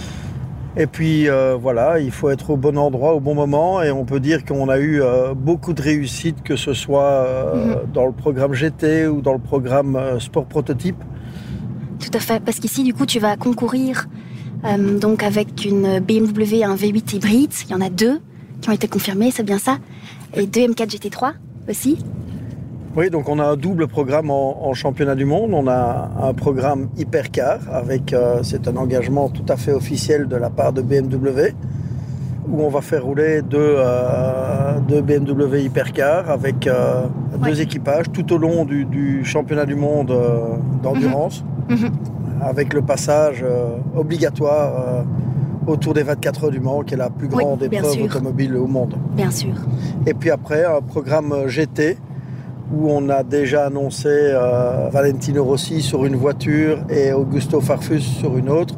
Et 0.79 0.85
puis 0.85 1.27
euh, 1.27 1.57
voilà, 1.59 1.99
il 1.99 2.11
faut 2.11 2.29
être 2.29 2.51
au 2.51 2.57
bon 2.57 2.77
endroit 2.77 3.15
au 3.15 3.19
bon 3.19 3.33
moment 3.33 3.81
et 3.81 3.89
on 3.89 4.05
peut 4.05 4.19
dire 4.19 4.45
qu'on 4.45 4.69
a 4.69 4.79
eu 4.79 5.01
beaucoup 5.35 5.73
de 5.73 5.81
réussite, 5.81 6.43
que 6.43 6.55
ce 6.55 6.73
soit 6.73 7.25
mhm. 7.55 7.91
dans 7.93 8.05
le 8.05 8.11
programme 8.11 8.53
GT 8.53 9.07
ou 9.07 9.21
dans 9.21 9.33
le 9.33 9.39
programme 9.39 10.19
Sport 10.19 10.45
Prototype. 10.45 11.01
Tout 11.99 12.11
à 12.13 12.19
fait, 12.19 12.43
parce 12.43 12.59
qu'ici 12.59 12.83
du 12.83 12.93
coup 12.93 13.07
tu 13.07 13.19
vas 13.19 13.37
concourir 13.37 14.07
donc 15.01 15.23
avec 15.23 15.65
une 15.65 15.99
BMW, 15.99 16.63
un 16.63 16.75
V8 16.75 17.15
hybride, 17.15 17.53
il 17.65 17.71
y 17.71 17.75
en 17.75 17.81
a 17.81 17.89
deux 17.89 18.19
qui 18.61 18.69
ont 18.69 18.73
été 18.73 18.87
confirmés, 18.87 19.31
c'est 19.31 19.43
bien 19.43 19.59
ça? 19.59 19.77
Et 20.33 20.47
deux 20.47 20.61
M4 20.61 20.89
GT3 20.89 21.33
aussi. 21.69 21.97
Oui, 22.97 23.11
donc 23.11 23.29
on 23.29 23.37
a 23.37 23.45
un 23.45 23.57
double 23.57 23.87
programme 23.87 24.31
en, 24.31 24.73
championnat 24.73 25.13
du 25.13 25.25
monde. 25.25 25.51
On 25.53 25.67
a 25.67 26.09
un 26.19 26.33
programme 26.33 26.89
hypercar 26.97 27.59
avec, 27.71 28.11
euh, 28.11 28.39
c'est 28.41 28.67
un 28.67 28.75
engagement 28.75 29.29
tout 29.29 29.45
à 29.49 29.55
fait 29.55 29.71
officiel 29.71 30.27
de 30.27 30.35
la 30.35 30.49
part 30.49 30.73
de 30.73 30.81
BMW, 30.81 31.53
où 32.49 32.63
on 32.63 32.69
va 32.69 32.81
faire 32.81 33.03
rouler 33.03 33.43
deux, 33.43 33.59
euh, 33.59 34.79
BMW 34.79 35.59
hypercar 35.59 36.31
avec 36.31 36.65
euh, 36.65 37.03
deux 37.45 37.61
équipages 37.61 38.07
tout 38.11 38.33
au 38.33 38.39
long 38.39 38.65
du, 38.65 39.23
championnat 39.23 39.67
du 39.67 39.75
monde 39.75 40.11
d'endurance, 40.81 41.45
mhm. 41.69 41.77
Mhm. 41.77 41.91
avec 42.41 42.73
le 42.73 42.81
passage 42.81 43.45
obligatoire 43.95 45.05
autour 45.67 45.93
des 45.93 46.03
24 46.03 46.45
heures 46.45 46.51
du 46.51 46.59
Mans, 46.59 46.81
qui 46.81 46.93
est 46.93 46.97
la 46.97 47.09
plus 47.09 47.27
grande 47.27 47.61
épreuve 47.61 48.01
automobile 48.01 48.55
au 48.55 48.67
monde. 48.67 48.95
Bien 49.15 49.31
sûr. 49.31 49.53
Et 50.05 50.13
puis 50.13 50.31
après, 50.31 50.65
un 50.65 50.81
programme 50.81 51.47
GT, 51.47 51.97
où 52.73 52.89
on 52.89 53.09
a 53.09 53.23
déjà 53.23 53.65
annoncé 53.65 54.09
euh, 54.09 54.89
Valentino 54.91 55.43
Rossi 55.43 55.81
sur 55.81 56.05
une 56.05 56.15
voiture 56.15 56.79
et 56.89 57.13
Augusto 57.13 57.61
Farfus 57.61 58.01
sur 58.01 58.37
une 58.37 58.49
autre. 58.49 58.75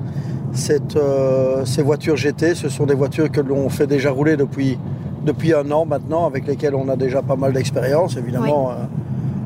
Euh, 0.95 1.65
ces 1.65 1.81
voitures 1.81 2.15
GT, 2.15 2.55
ce 2.55 2.69
sont 2.69 2.85
des 2.85 2.93
voitures 2.93 3.31
que 3.31 3.41
l'on 3.41 3.69
fait 3.69 3.87
déjà 3.87 4.11
rouler 4.11 4.35
depuis, 4.35 4.77
depuis 5.25 5.53
un 5.53 5.69
an 5.71 5.85
maintenant, 5.85 6.25
avec 6.25 6.47
lesquelles 6.47 6.75
on 6.75 6.89
a 6.89 6.95
déjà 6.95 7.21
pas 7.21 7.35
mal 7.35 7.53
d'expérience. 7.53 8.17
Évidemment, 8.17 8.71
euh, 8.71 8.73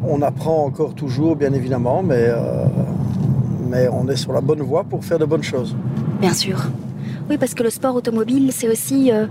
on 0.08 0.22
apprend 0.22 0.66
encore 0.66 0.94
toujours, 0.94 1.36
bien 1.36 1.54
évidemment, 1.54 2.04
mais, 2.04 2.28
mais 3.70 3.88
on 3.88 4.08
est 4.10 4.18
sur 4.18 4.34
la 4.34 4.42
bonne 4.42 4.62
voie 4.62 4.84
pour 4.84 5.06
faire 5.06 5.20
de 5.20 5.26
bonnes 5.26 5.44
choses. 5.44 5.76
Bien 6.20 6.34
sûr. 6.34 6.58
Oui, 7.30 7.38
parce 7.38 7.54
que 7.54 7.64
le 7.64 7.70
sport 7.70 7.96
automobile, 7.96 8.52
c'est 8.52 8.68
aussi 8.68 9.12
euh, 9.12 9.28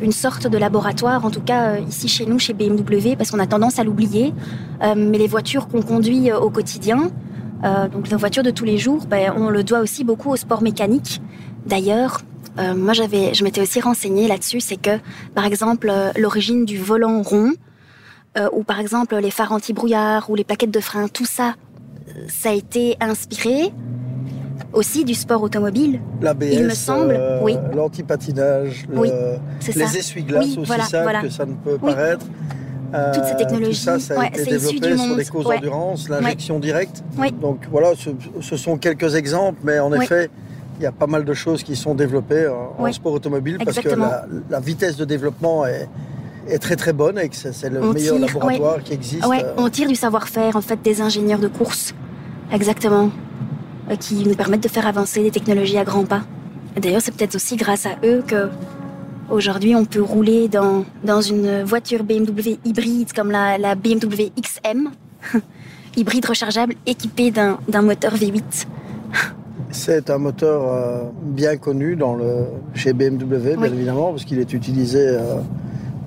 une 0.00 0.10
sorte 0.10 0.48
de 0.48 0.58
laboratoire, 0.58 1.24
en 1.24 1.30
tout 1.30 1.40
cas 1.40 1.74
euh, 1.74 1.80
ici 1.88 2.08
chez 2.08 2.26
nous, 2.26 2.40
chez 2.40 2.54
BMW, 2.54 3.14
parce 3.16 3.30
qu'on 3.30 3.38
a 3.38 3.46
tendance 3.46 3.78
à 3.78 3.84
l'oublier. 3.84 4.34
Euh, 4.82 4.94
mais 4.96 5.16
les 5.16 5.28
voitures 5.28 5.68
qu'on 5.68 5.82
conduit 5.82 6.32
au 6.32 6.50
quotidien, 6.50 7.10
donc 7.92 8.10
nos 8.10 8.16
voitures 8.16 8.42
de 8.42 8.50
tous 8.50 8.64
les 8.64 8.78
jours, 8.78 9.04
ben, 9.06 9.34
on 9.36 9.50
le 9.50 9.62
doit 9.62 9.80
aussi 9.80 10.02
beaucoup 10.02 10.30
au 10.30 10.36
sport 10.36 10.62
mécanique. 10.62 11.20
D'ailleurs, 11.66 12.22
moi 12.74 12.94
j'avais, 12.94 13.34
je 13.34 13.44
m'étais 13.44 13.60
aussi 13.60 13.82
renseignée 13.82 14.28
là-dessus, 14.28 14.60
c'est 14.60 14.80
que 14.80 14.98
par 15.34 15.44
exemple 15.44 15.92
l'origine 16.16 16.64
du 16.64 16.78
volant 16.78 17.20
rond, 17.20 17.52
ou 18.52 18.62
par 18.64 18.80
exemple 18.80 19.14
les 19.16 19.30
phares 19.30 19.52
anti-brouillard 19.52 20.30
ou 20.30 20.36
les 20.36 20.44
plaquettes 20.44 20.70
de 20.70 20.80
frein, 20.80 21.08
tout 21.08 21.26
ça, 21.26 21.54
ça 22.28 22.48
a 22.48 22.54
été 22.54 22.96
inspiré 22.98 23.74
aussi 24.72 25.04
du 25.04 25.14
sport 25.14 25.42
automobile. 25.42 26.00
Il 26.42 26.64
me 26.64 26.74
semble, 26.74 27.16
euh, 27.18 27.40
oui. 27.42 27.56
l'antipatinage, 27.74 28.86
les 28.92 29.96
essuie-glaces 29.98 30.56
aussi 30.56 30.72
ça, 30.88 31.22
que 31.22 31.28
ça 31.28 31.46
ne 31.46 31.54
peut 31.54 31.78
paraître. 31.78 32.26
Euh, 32.92 33.14
Toutes 33.14 33.24
ces 33.24 33.36
technologies, 33.36 33.78
tout 33.78 33.84
ça, 33.84 33.98
ça 34.00 34.20
a 34.20 34.26
été 34.26 34.44
développé 34.44 34.96
sur 34.96 35.16
des 35.16 35.24
causes 35.26 35.44
d'endurance, 35.44 36.08
l'injection 36.08 36.58
directe. 36.58 37.02
Donc 37.40 37.66
voilà, 37.70 37.92
ce, 38.40 38.56
sont 38.56 38.78
quelques 38.78 39.14
exemples, 39.14 39.60
mais 39.62 39.78
en 39.78 39.92
effet, 39.92 40.28
il 40.78 40.82
y 40.84 40.86
a 40.86 40.92
pas 40.92 41.06
mal 41.06 41.24
de 41.24 41.34
choses 41.34 41.62
qui 41.62 41.76
sont 41.76 41.94
développées 41.94 42.48
en, 42.48 42.92
sport 42.92 43.12
automobile 43.12 43.58
parce 43.64 43.78
que 43.78 43.88
la, 44.50 44.60
vitesse 44.60 44.96
de 44.96 45.04
développement 45.04 45.66
est, 45.66 45.88
est 46.48 46.58
très 46.58 46.76
très 46.76 46.92
bonne 46.92 47.18
et 47.18 47.28
que 47.28 47.36
c'est 47.36 47.70
le 47.70 47.92
meilleur 47.92 48.18
laboratoire 48.18 48.82
qui 48.82 48.94
existe. 48.94 49.24
Euh. 49.24 49.54
On 49.56 49.68
tire 49.68 49.88
du 49.88 49.94
savoir-faire 49.94 50.56
en 50.56 50.60
fait 50.60 50.80
des 50.82 51.00
ingénieurs 51.00 51.38
de 51.38 51.48
course. 51.48 51.94
Exactement. 52.52 53.10
Euh, 53.90 53.96
qui 53.96 54.24
nous 54.26 54.34
permettent 54.34 54.62
de 54.62 54.68
faire 54.68 54.86
avancer 54.86 55.22
les 55.22 55.30
technologies 55.30 55.78
à 55.78 55.84
grands 55.84 56.04
pas. 56.04 56.22
D'ailleurs, 56.80 57.00
c'est 57.02 57.12
peut-être 57.12 57.34
aussi 57.34 57.56
grâce 57.56 57.86
à 57.86 57.96
eux 58.04 58.22
que 58.26 58.48
aujourd'hui 59.28 59.74
on 59.74 59.84
peut 59.84 60.02
rouler 60.02 60.48
dans, 60.48 60.84
dans 61.04 61.20
une 61.20 61.62
voiture 61.62 62.04
BMW 62.04 62.58
hybride 62.64 63.12
comme 63.12 63.30
la, 63.30 63.58
la 63.58 63.74
BMW 63.74 64.30
XM, 64.40 64.90
hybride 65.96 66.24
rechargeable 66.26 66.74
équipée 66.86 67.30
d'un 67.32 67.82
moteur 67.82 68.14
V8. 68.14 68.66
C'est 69.72 70.10
un 70.10 70.18
moteur 70.18 70.72
euh, 70.72 71.02
bien 71.22 71.56
connu 71.56 71.96
dans 71.96 72.14
le, 72.14 72.46
chez 72.74 72.92
BMW, 72.92 73.56
bien 73.56 73.64
évidemment, 73.64 74.10
parce 74.10 74.24
qu'il 74.24 74.38
est 74.38 74.52
utilisé 74.52 75.00
euh, 75.00 75.36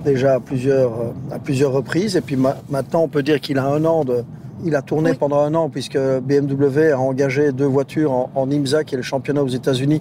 déjà 0.04 0.34
à 0.34 0.40
plusieurs, 0.40 0.92
à 1.30 1.38
plusieurs 1.38 1.72
reprises. 1.72 2.16
Et 2.16 2.20
puis 2.22 2.36
maintenant, 2.36 3.02
on 3.02 3.08
peut 3.08 3.22
dire 3.22 3.40
qu'il 3.40 3.58
a 3.58 3.66
un 3.66 3.84
an 3.84 4.04
de, 4.04 4.24
il 4.64 4.74
a 4.76 4.82
tourné 4.82 5.14
pendant 5.14 5.40
un 5.40 5.54
an 5.54 5.68
puisque 5.68 5.98
BMW 5.98 6.92
a 6.92 6.98
engagé 6.98 7.52
deux 7.52 7.66
voitures 7.66 8.12
en, 8.12 8.50
IMSA, 8.50 8.84
qui 8.84 8.94
est 8.94 8.98
le 8.98 9.02
championnat 9.02 9.42
aux 9.42 9.48
États-Unis, 9.48 10.00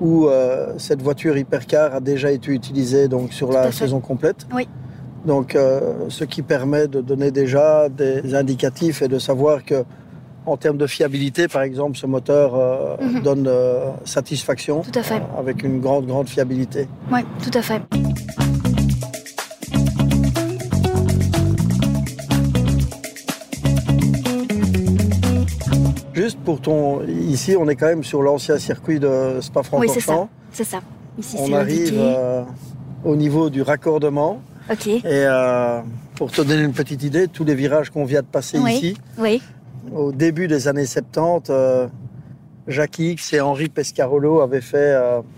où 0.00 0.26
euh, 0.26 0.74
cette 0.78 1.02
voiture 1.02 1.36
hypercar 1.36 1.94
a 1.94 2.00
déjà 2.00 2.30
été 2.32 2.50
utilisée 2.50 3.08
donc 3.08 3.32
sur 3.32 3.52
la 3.52 3.70
saison 3.70 4.00
complète. 4.00 4.46
Oui. 4.54 4.68
Donc, 5.26 5.54
euh, 5.54 6.06
ce 6.08 6.24
qui 6.24 6.40
permet 6.40 6.88
de 6.88 7.02
donner 7.02 7.30
déjà 7.30 7.90
des 7.90 8.34
indicatifs 8.34 9.02
et 9.02 9.08
de 9.08 9.18
savoir 9.18 9.64
que, 9.64 9.84
en 10.46 10.56
termes 10.56 10.78
de 10.78 10.86
fiabilité, 10.86 11.46
par 11.46 11.60
exemple, 11.60 11.98
ce 11.98 12.06
moteur 12.06 12.54
euh, 12.54 12.96
mhm. 13.02 13.22
donne 13.22 13.50
satisfaction. 14.06 14.80
Tout 14.80 14.98
à 14.98 15.02
fait. 15.02 15.20
avec 15.38 15.62
une 15.62 15.80
grande, 15.80 16.06
grande 16.06 16.28
fiabilité. 16.28 16.88
Oui, 17.12 17.20
tout 17.42 17.58
à 17.58 17.60
fait. 17.60 17.82
Pour 26.50 26.60
ton. 26.60 27.02
Ici, 27.06 27.54
on 27.56 27.68
est 27.68 27.76
quand 27.76 27.86
même 27.86 28.02
sur 28.02 28.22
l'ancien 28.22 28.58
circuit 28.58 28.98
de 28.98 29.38
Spa-Francorchamps. 29.40 29.92
Oui, 29.92 29.94
c'est 29.94 30.00
ça. 30.00 30.28
C'est 30.50 30.64
ça. 30.64 30.80
Ici, 31.16 31.36
on 31.38 31.52
arrive 31.52 31.94
euh, 31.96 32.42
au 33.04 33.14
niveau 33.14 33.50
du 33.50 33.62
raccordement. 33.62 34.40
Ok. 34.68 34.88
Et 34.88 35.00
euh, 35.04 35.80
pour 36.16 36.32
te 36.32 36.42
donner 36.42 36.64
une 36.64 36.72
petite 36.72 37.04
idée, 37.04 37.28
tous 37.28 37.44
les 37.44 37.54
virages 37.54 37.90
qu'on 37.90 38.04
vient 38.04 38.22
de 38.22 38.26
passer 38.26 38.58
ici, 38.58 38.96
oui. 39.16 39.40
au 39.94 40.10
début 40.10 40.48
des 40.48 40.66
années 40.66 40.86
70, 40.86 41.50
euh, 41.50 41.86
Jacques 42.66 42.98
X 42.98 43.32
et 43.32 43.40
Henri 43.40 43.68
Pescarolo 43.68 44.40
avaient 44.40 44.60
fait 44.60 44.92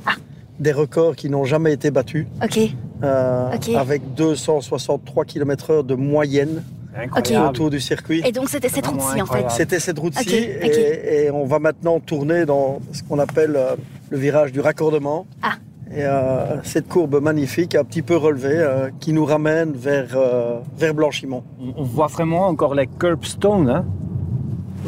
ah. 0.07 0.13
des 0.61 0.73
records 0.73 1.15
qui 1.15 1.29
n'ont 1.29 1.45
jamais 1.45 1.75
été 1.75 1.91
battus. 1.91 2.27
Ok. 2.43 2.59
Avec 3.77 4.15
263 4.15 5.27
km/h 5.27 5.85
de 5.85 5.95
moyenne 5.95 6.63
autour 7.49 7.71
du 7.71 7.81
circuit. 7.81 8.23
Et 8.25 8.33
donc 8.33 8.49
c'était 8.49 8.69
cette 8.69 8.87
route-ci 8.87 9.23
en 9.23 9.27
fait 9.27 9.51
C'était 9.51 9.81
cette 9.81 9.99
route-ci 9.99 10.35
et, 10.35 11.31
on 11.31 11.45
va 11.45 11.59
maintenant 11.59 12.01
tourner 12.01 12.45
dans 12.45 12.81
ce 12.93 13.03
qu'on 13.03 13.19
appelle 13.19 13.55
euh, 13.57 13.77
le 14.11 14.19
virage 14.19 14.53
du 14.53 14.61
raccordement. 14.61 15.27
Ah. 15.43 15.55
Et 15.95 16.05
euh, 16.05 16.63
cette 16.63 16.89
courbe 16.89 17.21
magnifique, 17.21 17.75
un 17.75 17.85
petit 17.85 18.03
peu 18.03 18.17
relevée, 18.17 18.59
euh, 18.59 18.91
qui 19.01 19.13
nous 19.13 19.25
ramène 19.25 19.73
vers, 19.73 20.17
vers 20.77 20.95
Blanchimont. 20.95 21.45
On 21.77 21.83
voit 21.83 22.07
vraiment 22.07 22.47
encore 22.47 22.75
les 22.75 22.87
curbstones. 22.87 23.69
Hein 23.69 23.85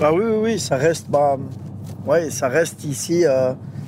ah 0.03 0.12
oui, 0.12 0.25
oui, 0.25 0.37
oui, 0.43 0.59
ça 0.59 0.77
reste, 0.77 1.11
bah, 1.11 1.37
ouais, 2.07 2.31
ça 2.31 2.49
reste 2.49 2.85
ici. 2.85 3.25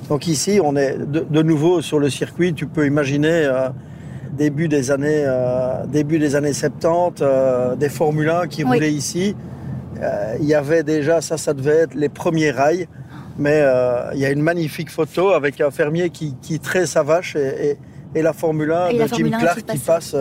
donc 0.09 0.27
ici, 0.27 0.59
on 0.63 0.75
est 0.75 0.97
de, 0.97 1.21
de, 1.21 1.41
nouveau 1.41 1.81
sur 1.81 1.99
le 1.99 2.09
circuit. 2.09 2.53
Tu 2.53 2.67
peux 2.67 2.85
imaginer 2.85 3.49
début 4.37 4.67
des 4.67 4.91
années, 4.91 5.23
euh, 5.25 5.85
début 5.87 6.19
des 6.19 6.35
années 6.35 6.53
70, 6.53 7.21
euh, 7.21 7.75
des 7.75 7.89
Formule 7.89 8.29
1 8.29 8.47
qui 8.47 8.63
roulaient 8.63 8.93
ici. 8.93 9.35
Euh, 10.01 10.35
il 10.39 10.45
y 10.45 10.53
avait 10.53 10.83
déjà, 10.83 11.21
ça, 11.21 11.37
ça 11.37 11.53
devait 11.53 11.77
être 11.77 11.95
les 11.95 12.09
premiers 12.09 12.51
rails. 12.51 12.87
Mais 13.39 13.63
il 14.15 14.19
y 14.19 14.25
a 14.25 14.31
une 14.31 14.41
magnifique 14.41 14.89
photo 14.89 15.29
avec 15.29 15.61
un 15.61 15.69
fermier 15.69 16.09
qui, 16.09 16.35
qui 16.41 16.59
traite 16.59 16.87
sa 16.87 17.03
vache 17.03 17.35
et, 17.35 17.77
la 18.15 18.33
Formule 18.33 18.71
1 18.71 18.93
de 18.93 19.07
Jim 19.13 19.29
Clark 19.29 19.63
qui 19.63 19.77
passe 19.77 20.15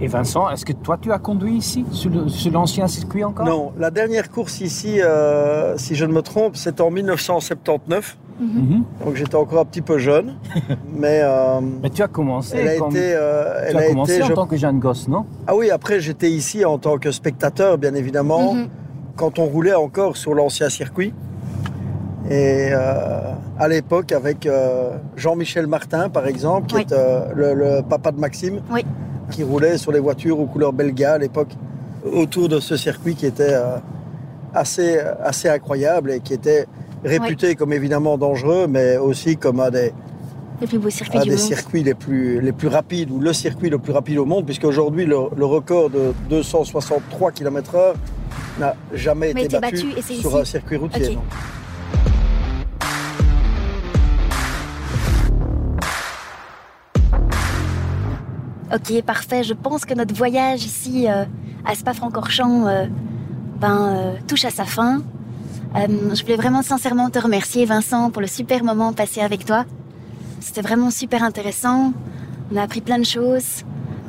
Et, 0.00 0.06
Vincent, 0.06 0.48
est-ce 0.50 0.64
que 0.64 0.72
toi 0.72 0.98
tu 1.00 1.12
as 1.12 1.18
conduit 1.18 1.54
ici, 1.54 1.84
sur 1.90 2.10
l'ancien 2.52 2.86
circuit 2.86 3.24
encore? 3.24 3.46
Non, 3.46 3.72
la 3.78 3.90
dernière 3.90 4.30
course 4.30 4.60
ici, 4.60 5.00
euh, 5.00 5.76
si 5.76 5.94
je 5.94 6.04
ne 6.04 6.12
me 6.12 6.22
trompe, 6.22 6.56
c'est 6.56 6.80
en 6.80 6.90
1979. 6.90 8.16
Mhm. 8.38 8.84
Donc 9.04 9.16
j'étais 9.16 9.34
encore 9.34 9.60
un 9.60 9.64
petit 9.64 9.80
peu 9.80 9.98
jeune. 9.98 10.34
mais, 10.92 11.20
euh, 11.22 11.60
mais 11.82 11.90
tu 11.90 12.02
as 12.02 12.08
commencé, 12.08 12.56
elle 12.58 12.68
a 12.68 12.74
été, 12.74 13.14
euh, 13.14 13.70
tu 13.70 13.76
as 13.76 13.88
commencé 13.88 14.22
en 14.22 14.28
tant 14.28 14.46
que 14.46 14.56
jeune 14.56 14.78
gosse, 14.78 15.08
non? 15.08 15.24
Ah 15.46 15.56
oui, 15.56 15.70
après 15.70 16.00
j'étais 16.00 16.30
ici 16.30 16.64
en 16.64 16.78
tant 16.78 16.98
que 16.98 17.10
spectateur, 17.10 17.78
bien 17.78 17.94
évidemment, 17.94 18.54
mhm. 18.54 18.68
quand 19.16 19.38
on 19.38 19.46
roulait 19.46 19.74
encore 19.74 20.16
sur 20.16 20.34
l'ancien 20.34 20.68
circuit. 20.68 21.14
Et 22.28 22.72
à 22.72 23.68
l'époque, 23.68 24.10
avec 24.10 24.48
Jean-Michel 25.14 25.68
Martin, 25.68 26.08
par 26.08 26.26
exemple, 26.26 26.66
qui 26.66 26.76
est 26.76 26.92
le, 27.36 27.54
le, 27.54 27.82
papa 27.82 28.10
de 28.10 28.18
Maxime. 28.18 28.62
Oui 28.68 28.84
qui 29.30 29.42
roulait 29.42 29.78
sur 29.78 29.92
les 29.92 30.00
voitures 30.00 30.38
aux 30.38 30.46
couleurs 30.46 30.72
belga 30.72 31.14
à 31.14 31.18
l'époque 31.18 31.52
autour 32.04 32.48
de 32.48 32.60
ce 32.60 32.76
circuit 32.76 33.14
qui 33.14 33.26
était 33.26 33.54
euh, 33.54 33.76
assez, 34.54 34.98
assez 34.98 35.48
incroyable 35.48 36.12
et 36.12 36.20
qui 36.20 36.34
était 36.34 36.66
réputé 37.04 37.54
comme 37.54 37.72
évidemment 37.72 38.18
dangereux, 38.18 38.66
mais 38.68 38.96
aussi 38.96 39.36
comme 39.36 39.60
un 39.60 39.70
des, 39.70 39.92
les 40.60 40.66
plus 40.66 40.78
beaux 40.78 40.90
circuits, 40.90 41.20
des 41.20 41.36
circuits 41.36 41.82
les 41.82 41.94
plus, 41.94 42.40
les 42.40 42.52
plus 42.52 42.68
rapides, 42.68 43.10
ou 43.10 43.20
le 43.20 43.32
circuit 43.32 43.68
le 43.68 43.78
plus 43.78 43.92
rapide 43.92 44.18
au 44.18 44.24
monde, 44.24 44.46
puisque 44.46 44.64
aujourd'hui 44.64 45.04
le, 45.04 45.16
record 45.16 45.90
de 45.90 46.14
263 46.30 47.32
km/h 47.32 47.94
n'a 48.58 48.74
jamais 48.94 49.32
été, 49.32 49.58
battu, 49.58 49.92
sur 50.02 50.36
un 50.36 50.44
circuit 50.44 50.76
routier. 50.76 51.18
Ok, 58.74 59.00
parfait. 59.02 59.44
Je 59.44 59.54
pense 59.54 59.84
que 59.84 59.94
notre 59.94 60.12
voyage 60.12 60.64
ici 60.64 61.06
euh, 61.08 61.24
à 61.64 61.76
Spa-Francorchamps 61.76 62.66
euh, 62.66 62.86
ben, 63.60 63.78
euh, 63.78 64.14
touche 64.26 64.44
à 64.44 64.50
sa 64.50 64.64
fin. 64.64 65.02
je 65.76 66.22
voulais 66.22 66.36
vraiment 66.36 66.62
sincèrement 66.62 67.08
te 67.08 67.20
remercier, 67.20 67.64
Vincent, 67.64 68.10
pour 68.10 68.20
le 68.20 68.26
super 68.26 68.64
moment 68.64 68.92
passé 68.92 69.20
avec 69.20 69.44
toi. 69.44 69.66
C'était 70.40 70.62
vraiment 70.62 70.90
super 70.90 71.22
intéressant. 71.22 71.92
On 72.52 72.56
a 72.56 72.62
appris 72.62 72.80
plein 72.80 72.98
de 72.98 73.04
choses. 73.04 73.62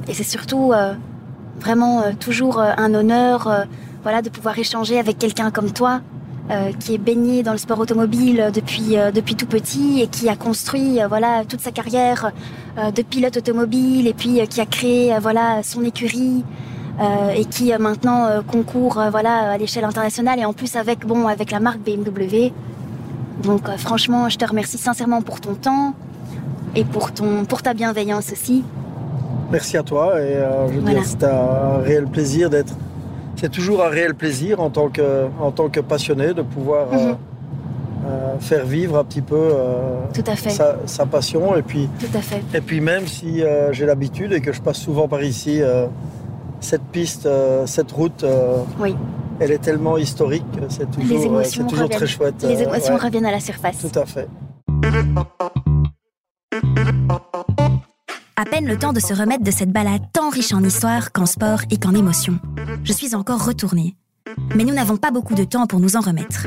Et 0.08 0.15
c'est 0.15 0.24
surtout 0.24 0.72
vraiment 1.60 2.04
toujours 2.20 2.60
un 2.60 2.93
honneur 2.93 3.67
voilà, 4.04 4.22
de 4.22 4.30
pouvoir 4.30 4.58
échanger 4.58 4.98
avec 4.98 5.20
quelqu'un 5.20 5.52
comme 5.52 5.72
toi, 5.72 6.02
euh, 6.50 6.72
qui 6.80 6.94
est 6.94 6.98
baigné 6.98 7.44
dans 7.44 7.52
le 7.52 7.58
sport 7.58 7.78
automobile 7.78 8.52
depuis 8.54 8.98
euh, 8.98 9.12
depuis 9.12 9.36
tout 9.36 9.48
petit 9.48 10.02
et 10.02 10.08
qui 10.08 10.30
a 10.30 10.38
construit 10.38 11.02
euh, 11.02 11.08
voilà 11.10 11.44
toute 11.44 11.60
sa 11.60 11.72
carrière 11.72 12.32
de 12.78 13.02
pilote 13.02 13.36
automobile 13.36 14.08
et 14.08 14.14
puis 14.14 14.40
qui 14.48 14.62
a 14.62 14.66
créé 14.66 15.14
voilà 15.20 15.62
son 15.64 15.84
écurie 15.84 16.46
et 17.36 17.44
qui 17.46 17.74
maintenant 17.78 18.30
concourt 18.48 19.02
voilà 19.12 19.52
à 19.52 19.58
l'échelle 19.58 19.84
internationale 19.84 20.40
et 20.40 20.46
en 20.46 20.54
plus 20.54 20.76
avec 20.78 21.06
bon 21.06 21.28
avec 21.28 21.52
la 21.52 21.60
marque 21.60 21.80
BMW. 21.80 22.52
Donc 23.44 23.68
franchement, 23.78 24.30
je 24.30 24.38
te 24.38 24.46
remercie 24.46 24.78
sincèrement 24.78 25.22
pour 25.22 25.42
ton 25.42 25.56
temps 25.56 25.96
et 26.76 26.86
pour 26.86 27.12
ton 27.12 27.46
pour 27.46 27.62
ta 27.62 27.74
bienveillance 27.74 28.32
aussi. 28.32 28.64
Merci 29.52 29.76
à 29.76 29.84
toi 29.84 30.22
et 30.22 30.38
je 30.70 30.80
veux 30.80 30.82
dire 30.82 31.04
c'est 31.04 31.24
un 31.24 31.80
réel 31.80 32.06
plaisir 32.06 32.50
d'être 32.50 32.76
c'est 33.38 33.52
toujours 33.52 33.84
un 33.84 33.89
réel 33.89 34.15
plaisir 34.15 34.60
en 34.60 34.69
tant 34.69 34.89
que, 34.89 35.28
en 35.39 35.52
tant 35.52 35.69
que 35.69 35.80
passionné 35.80 36.34
de 36.34 36.41
pouvoir 36.41 36.88
euh, 36.91 36.97
mhm. 36.97 37.17
euh, 38.08 38.39
faire 38.39 38.65
vivre 38.65 38.97
un 38.97 39.04
petit 39.04 39.21
peu 39.21 39.36
euh, 39.36 40.00
Sa, 40.86 41.06
passion. 41.06 41.56
Et 41.56 41.62
puis, 41.62 41.88
Tout 42.00 42.17
à 42.17 42.21
fait. 42.21 42.41
Et 42.54 42.62
puis 42.62 42.82
même 42.82 43.08
si 43.08 43.43
j'ai 43.71 43.86
l'habitude 43.86 44.34
et 44.34 44.41
que 44.41 44.52
je 44.52 44.62
passe 44.62 44.78
souvent 44.78 45.08
par 45.08 45.23
ici, 45.23 45.62
cette 46.60 46.84
piste, 46.84 47.30
cette 47.65 47.91
route, 47.91 48.26
oui. 48.80 48.95
elle 49.39 49.52
est 49.52 49.60
tellement 49.60 49.97
historique 49.97 50.45
que 50.52 50.65
c'est 50.69 50.89
toujours, 50.89 51.43
toujours 51.67 51.89
très 51.89 52.08
chouette. 52.08 52.43
Les 52.43 52.63
émotions 52.63 52.97
reviennent 52.97 53.28
à 53.28 53.32
la 53.32 53.39
surface. 53.39 53.86
Tout 53.91 54.00
à 54.00 54.06
fait. 54.06 54.28
À 58.39 58.45
peine 58.45 58.67
le 58.67 58.78
temps 58.78 58.93
de 58.93 59.00
se 59.00 59.15
remettre 59.15 59.43
de 59.43 59.50
cette 59.50 59.71
balade 59.71 60.04
tant 60.13 60.30
riche 60.30 60.54
en 60.54 60.63
histoire 60.63 61.12
qu'en 61.12 61.26
sport 61.26 61.62
et 61.71 61.78
qu'en 61.78 61.95
émotions. 61.95 62.38
Je 62.84 62.93
suis 62.93 63.15
encore 63.15 63.43
retournée. 63.43 63.95
Mais 64.54 64.63
nous 64.63 64.76
n'avons 64.76 64.97
pas 64.97 65.10
beaucoup 65.10 65.34
de 65.34 65.43
temps 65.43 65.65
pour 65.65 65.80
nous 65.80 65.95
en 65.95 66.02
remettre. 66.02 66.45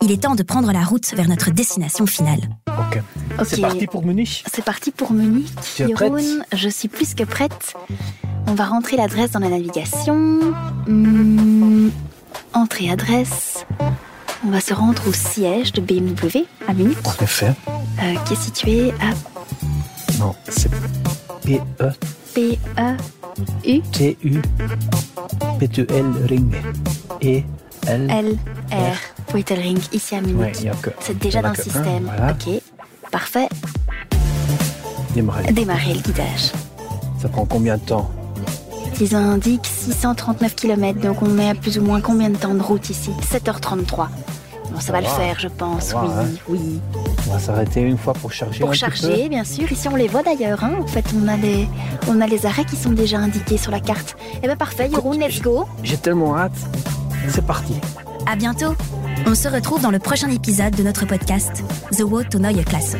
Il 0.00 0.10
est 0.10 0.22
temps 0.22 0.34
de 0.34 0.42
prendre 0.42 0.72
la 0.72 0.82
route 0.82 1.12
vers 1.14 1.28
notre 1.28 1.50
destination 1.50 2.06
finale. 2.06 2.40
Ok. 2.66 3.02
C'est 3.44 3.60
parti 3.60 3.86
pour 3.86 4.02
Munich 4.02 4.44
C'est 4.50 4.64
parti 4.64 4.90
pour 4.90 5.12
Munich. 5.12 5.52
Tu 5.76 5.82
es 5.82 5.92
prête 5.92 6.12
je 6.54 6.68
suis 6.70 6.88
plus 6.88 7.14
que 7.14 7.24
prête. 7.24 7.74
On 8.46 8.54
va 8.54 8.64
rentrer 8.64 8.96
l'adresse 8.96 9.32
dans 9.32 9.40
la 9.40 9.50
navigation. 9.50 10.40
Hmm, 10.86 11.90
entrée 12.54 12.88
adresse. 12.88 13.66
On 14.42 14.50
va 14.50 14.60
se 14.60 14.72
rendre 14.72 15.06
au 15.06 15.12
siège 15.12 15.74
de 15.74 15.82
BMW 15.82 16.46
à 16.66 16.72
Munich. 16.72 16.96
En 17.04 17.22
effet. 17.22 17.52
Euh, 18.02 18.14
qui 18.24 18.32
est 18.32 18.42
situé 18.42 18.94
à... 19.02 19.10
Non, 20.18 20.34
c'est 20.48 20.70
P-E. 21.46 21.92
P-E-U. 22.34 23.82
T-U. 23.92 24.42
P-T-L 25.60 26.06
Ring. 26.28 26.52
E. 27.22 27.42
L. 27.86 28.10
L. 28.10 28.38
R. 28.72 28.96
Ring, 29.32 29.78
ici 29.92 30.16
à 30.16 30.20
Munich. 30.22 30.66
C'est 30.98 31.16
déjà 31.16 31.42
dans 31.42 31.50
le 31.50 31.54
système. 31.54 32.10
Ok. 32.28 32.60
Parfait. 33.12 33.48
Démarrer. 35.14 35.52
Démarrer 35.52 35.94
le 35.94 36.00
guidage. 36.00 36.50
Ça 37.22 37.28
prend 37.28 37.44
combien 37.44 37.76
de 37.76 37.82
temps? 37.82 38.10
Ils 39.00 39.14
indiquent 39.14 39.66
639 39.66 40.56
km, 40.56 41.00
donc 41.00 41.22
on 41.22 41.28
met 41.28 41.50
à 41.50 41.54
plus 41.54 41.78
ou 41.78 41.82
moins 41.82 42.00
combien 42.00 42.30
de 42.30 42.36
temps 42.36 42.54
de 42.54 42.62
route 42.62 42.90
ici? 42.90 43.12
7h33 43.22 44.08
ça 44.80 44.92
va 44.92 45.00
le 45.00 45.06
faire, 45.06 45.38
je 45.38 45.48
pense. 45.48 45.94
oui, 45.94 46.08
hein. 46.10 46.26
oui. 46.48 46.80
On 47.28 47.32
va 47.32 47.38
s'arrêter 47.38 47.80
une 47.80 47.98
fois 47.98 48.12
pour 48.12 48.32
charger. 48.32 48.60
Pour 48.60 48.74
charger, 48.74 49.28
bien 49.28 49.44
sûr. 49.44 49.70
Ici, 49.70 49.88
on 49.88 49.96
les 49.96 50.08
voit 50.08 50.22
d'ailleurs. 50.22 50.62
Hein. 50.62 50.74
En 50.80 50.86
fait, 50.86 51.04
on 51.16 51.26
a, 51.28 51.36
les, 51.36 51.68
on 52.08 52.20
a 52.20 52.26
les 52.26 52.46
arrêts 52.46 52.64
qui 52.64 52.76
sont 52.76 52.92
déjà 52.92 53.18
indiqués 53.18 53.56
sur 53.58 53.72
la 53.72 53.80
carte. 53.80 54.16
Eh 54.42 54.46
bien, 54.46 54.56
parfait, 54.56 54.88
Yoron, 54.88 55.12
let's 55.12 55.40
go. 55.40 55.66
J'ai 55.82 55.96
tellement 55.96 56.36
hâte. 56.36 56.52
C'est 57.28 57.44
parti. 57.44 57.74
À 58.26 58.36
bientôt. 58.36 58.74
On 59.26 59.34
se 59.34 59.48
retrouve 59.48 59.82
dans 59.82 59.90
le 59.90 59.98
prochain 59.98 60.30
épisode 60.30 60.74
de 60.76 60.82
notre 60.84 61.04
podcast 61.06 61.64
The 61.96 62.02
Road 62.02 62.28
to 62.28 62.38
Neue 62.38 62.62
Klasse. 62.64 62.96